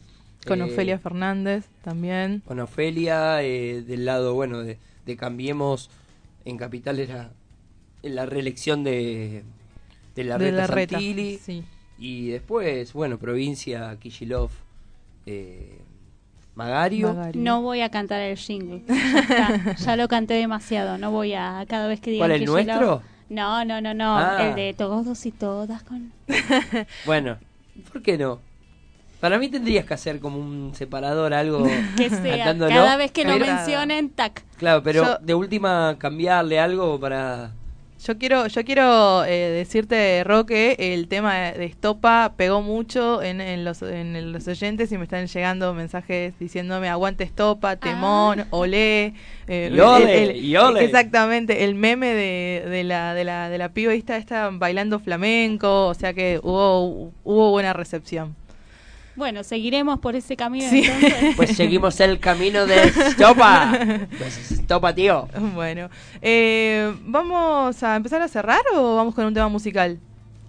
[0.45, 2.41] Con eh, Ofelia Fernández también.
[2.45, 5.89] Con Ofelia, eh, del lado, bueno, de, de Cambiemos
[6.43, 7.31] en Capital era
[8.03, 9.43] en la reelección de,
[10.15, 11.37] de la De Reta Santilli.
[11.37, 11.63] sí.
[11.97, 14.49] Y después, bueno, provincia, Kishilov,
[15.25, 15.79] eh,
[16.55, 17.15] Magario.
[17.33, 18.83] No voy a cantar el jingle.
[18.87, 19.75] Ya, está.
[19.77, 20.97] Ya lo canté demasiado.
[20.97, 23.01] No voy a cada vez que digan ¿Cuál, el que nuestro?
[23.29, 24.17] No, no, no, no.
[24.17, 24.37] Ah.
[24.49, 26.11] El de todos y todas con.
[27.05, 27.37] Bueno,
[27.91, 28.39] ¿por qué no?
[29.19, 31.63] Para mí tendrías que hacer como un separador, algo
[31.97, 32.37] Que sea.
[32.37, 32.69] cantándolo.
[32.71, 34.43] Cada vez que lo Pero- mencionen, tac.
[34.57, 37.51] Claro, pero Yo- de última cambiarle algo para...
[38.07, 43.65] Yo quiero, yo quiero eh, decirte, Roque, el tema de Estopa pegó mucho en, en
[43.65, 49.13] los, en el- los oyentes y me están llegando mensajes diciéndome aguante Estopa, temón, olé.
[49.47, 50.83] eh, Y ole, y ole.
[50.85, 55.87] Exactamente, el meme de, de la, de la, de la piba esta, está bailando flamenco,
[55.87, 58.35] o sea que hubo, hubo buena recepción.
[59.15, 60.83] Bueno, seguiremos por ese camino Sí.
[60.85, 61.35] entonces.
[61.35, 63.77] Pues seguimos el camino de Stopa.
[64.17, 65.27] Pues Stopa, tío.
[65.53, 65.89] Bueno,
[66.21, 69.99] eh, ¿vamos a empezar a cerrar o vamos con un tema musical?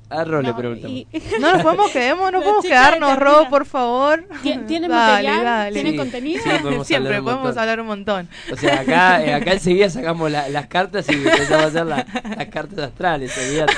[0.09, 1.03] A Ro le preguntamos.
[1.41, 3.19] No nos podemos quedemos, no podemos quedarnos.
[3.19, 4.25] Ro, por favor.
[4.43, 5.45] ¿Tien- ¿Tienen Dale, material?
[5.45, 5.73] dale.
[5.73, 5.99] ¿Tienen Sí.
[5.99, 6.43] contenido?
[6.45, 8.29] Sí, podemos Siempre hablar podemos hablar un montón.
[8.53, 12.07] O sea, acá, eh, acá enseguida sacamos la- las cartas y empezamos a hacer la-
[12.37, 13.73] las cartas astrales, olvídate.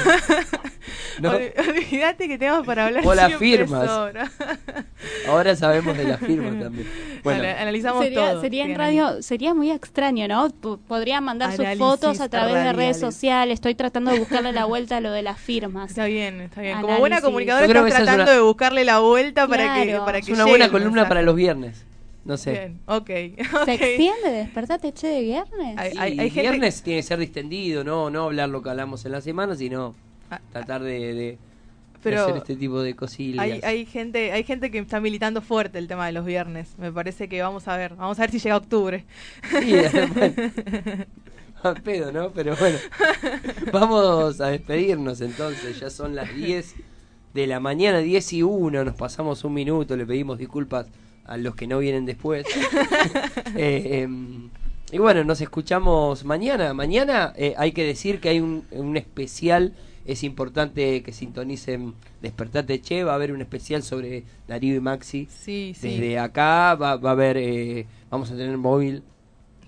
[1.21, 1.31] ¿No?
[1.31, 3.87] Ol- Olvídate que tenemos para hablar O las firmas.
[3.89, 4.31] sobra.
[5.29, 6.89] Ahora sabemos de las firmas también.
[7.23, 8.41] Bueno, Ana- analizamos sería, todo.
[8.41, 10.51] sería en radio, sería muy extraño, ¿no?
[10.51, 13.01] P- Podrían mandar sus fotos a través de redes radiales.
[13.01, 13.55] sociales.
[13.55, 15.91] Estoy tratando de buscarle la vuelta a lo de las firmas.
[15.91, 16.75] Está bien, está bien.
[16.75, 17.01] Como Análisis.
[17.01, 20.05] buena comunicadora estás es tratando una- de buscarle la vuelta para que Claro.
[20.05, 21.09] para es que una llegue buena columna mensaje.
[21.09, 21.85] para los viernes.
[22.25, 22.51] No sé.
[22.53, 23.07] Bien, ok.
[23.65, 24.31] ¿Se extiende?
[24.31, 25.79] ¿Despertate che de viernes?
[25.79, 28.69] Hay- Sí, hay- hay gente- viernes tiene que ser distendido, no, no hablar lo que
[28.71, 29.95] hablamos en la semana, sino
[30.31, 31.39] Ah, tratar de- de
[32.03, 33.41] Pero hacer este tipo de cosillas.
[33.41, 36.75] Hay, hay gente hay gente que está militando fuerte el tema de los viernes.
[36.79, 37.95] Me parece que vamos a ver.
[37.97, 39.05] Vamos a ver si llega octubre.
[39.61, 39.75] Sí,
[40.15, 40.35] bueno.
[41.63, 42.31] A pedo, ¿no?
[42.31, 42.79] Pero bueno.
[43.73, 45.81] Vamos a despedirnos entonces.
[45.81, 46.75] Ya son las 10
[47.35, 48.85] de la mañana, 10 y 1.
[48.85, 49.97] Nos pasamos un minuto.
[49.97, 50.87] Le pedimos disculpas
[51.25, 52.47] a los que no vienen después.
[53.57, 54.51] Eh, em,
[54.93, 56.75] y bueno, nos escuchamos mañana.
[56.75, 59.73] Mañana eh, hay que decir que hay un, un especial.
[60.09, 63.05] Es importante que sintonicen Despertate Che.
[63.05, 65.29] Va a haber un especial sobre Darío y Maxi.
[65.31, 65.91] Sí, sí.
[65.91, 67.37] Desde acá va, va a haber.
[67.37, 69.05] eh, vamos a tener móvil.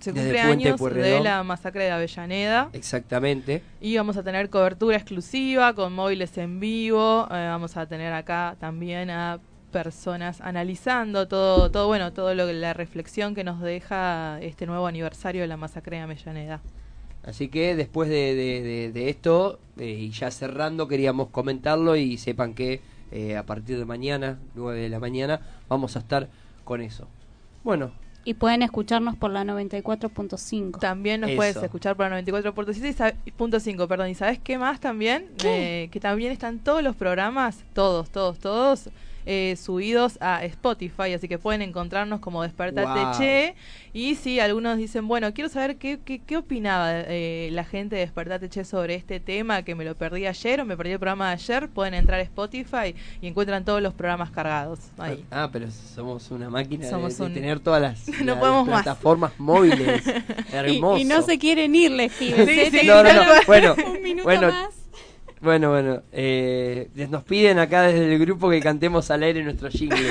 [0.00, 2.70] Se desde cumple Puente años de la masacre de Avellaneda.
[2.72, 3.62] Exactamente.
[3.82, 7.24] Y vamos a tener cobertura exclusiva con móviles en vivo.
[7.30, 12.54] eh, vamos a tener acá también a personas analizando todo, todo bueno, todo lo que-
[12.54, 16.60] la reflexión que nos deja este nuevo aniversario de la masacre de Avellaneda.
[17.22, 22.16] Así que después de, de- de- de esto, eh, y ya cerrando, queríamos comentarlo y
[22.18, 22.80] sepan que
[23.12, 26.28] eh, a partir de mañana, 9 de la mañana, vamos a estar
[26.64, 27.08] con eso.
[27.64, 27.90] Bueno,
[28.24, 30.78] Y pueden escucharnos por la 94.5.
[30.78, 31.36] También nos Eso.
[31.36, 34.08] puedes escuchar por la 94.7 y sa- punto cinco, perdón.
[34.10, 35.26] ¿Y sabes qué más también?
[35.44, 38.90] Eh, que también están todos los programas, todos, todos, todos,
[39.26, 43.18] eh, subidos a Spotify, así que pueden encontrarnos como Despertate Wow.
[43.18, 43.54] Che.
[43.92, 48.02] Y si algunos dicen, bueno, quiero saber qué, qué, qué opinaba eh, la gente de
[48.02, 51.28] Despertate Che sobre este tema, que me lo perdí ayer o me perdí el programa
[51.28, 55.24] de ayer, pueden entrar a Spotify y encuentran todos los programas cargados ahí.
[55.30, 58.66] ah, pero somos una máquina de- Somos de, un- tener todas las, No las podemos
[58.68, 58.82] más.
[58.82, 60.02] plataformas móviles.
[60.50, 60.98] Y, Hermoso.
[60.98, 62.48] y no se quieren ir, les pibes.
[62.48, 62.70] Sí, ¿eh?
[62.70, 64.68] sí, No, no, no, Terminaron bueno, un minuto bueno, más.
[65.42, 70.06] Bueno, bueno, eh, nos piden acá desde el grupo que cantemos al aire nuestro jingle.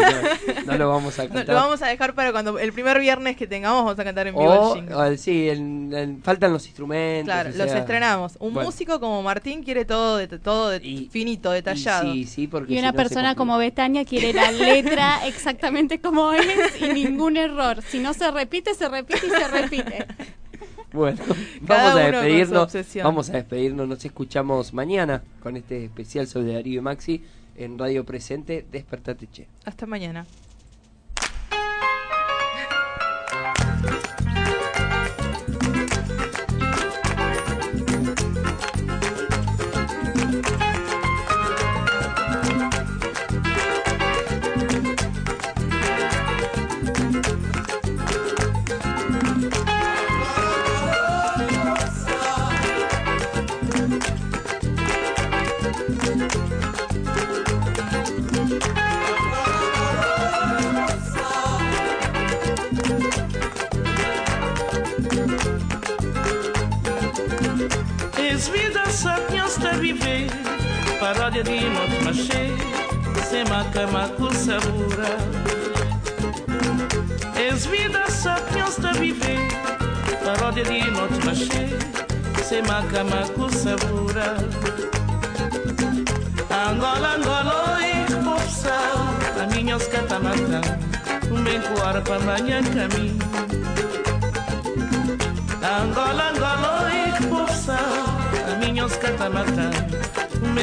[0.66, 1.48] No, no lo vamos a No, cantar.
[1.56, 4.34] lo vamos a dejar para cuando el primer viernes que tengamos vamos a cantar en
[4.34, 4.96] vivo o, el jingle.
[4.96, 7.26] o, sí, el- el- faltan los instrumentos.
[7.32, 8.38] Claro, o los sea, estrenamos.
[8.40, 8.70] Un bueno.
[8.70, 10.80] músico como Martín quiere todo de, todo de-
[11.12, 12.12] finito, detallado.
[12.12, 16.34] Sí, sí, porque Y si una no persona como Betania quiere la letra exactamente como
[16.34, 16.44] es
[16.82, 17.84] y ningún error.
[17.88, 20.08] Si no se repite, se repite y se repite.
[20.94, 21.20] Bueno,
[21.68, 22.74] Cada vamos a despedirnos.
[23.04, 23.88] Vamos a despedirnos.
[23.88, 27.24] Nos escuchamos mañana con este especial sobre Darío y Maxi
[27.56, 28.66] en Radio Presente.
[28.72, 29.48] Despertate Che.
[29.66, 30.26] Hasta mañana.
[69.94, 70.28] Viver.
[71.00, 72.54] Paródia de noite machê
[73.30, 75.18] Sema cama com sabura
[77.36, 79.48] És vida sonhos de viver.
[80.24, 81.70] Paródia de noite machê
[82.44, 84.36] Sema cama com sabura
[86.52, 90.62] Angola, Angola, oi, popsal A minha os catamatã
[91.32, 93.18] Um bem coar para amanhã caminho.
[95.64, 98.29] Angola, Angola, oi, popsal
[98.70, 99.72] A minha os catamatã
[100.44, 100.54] Um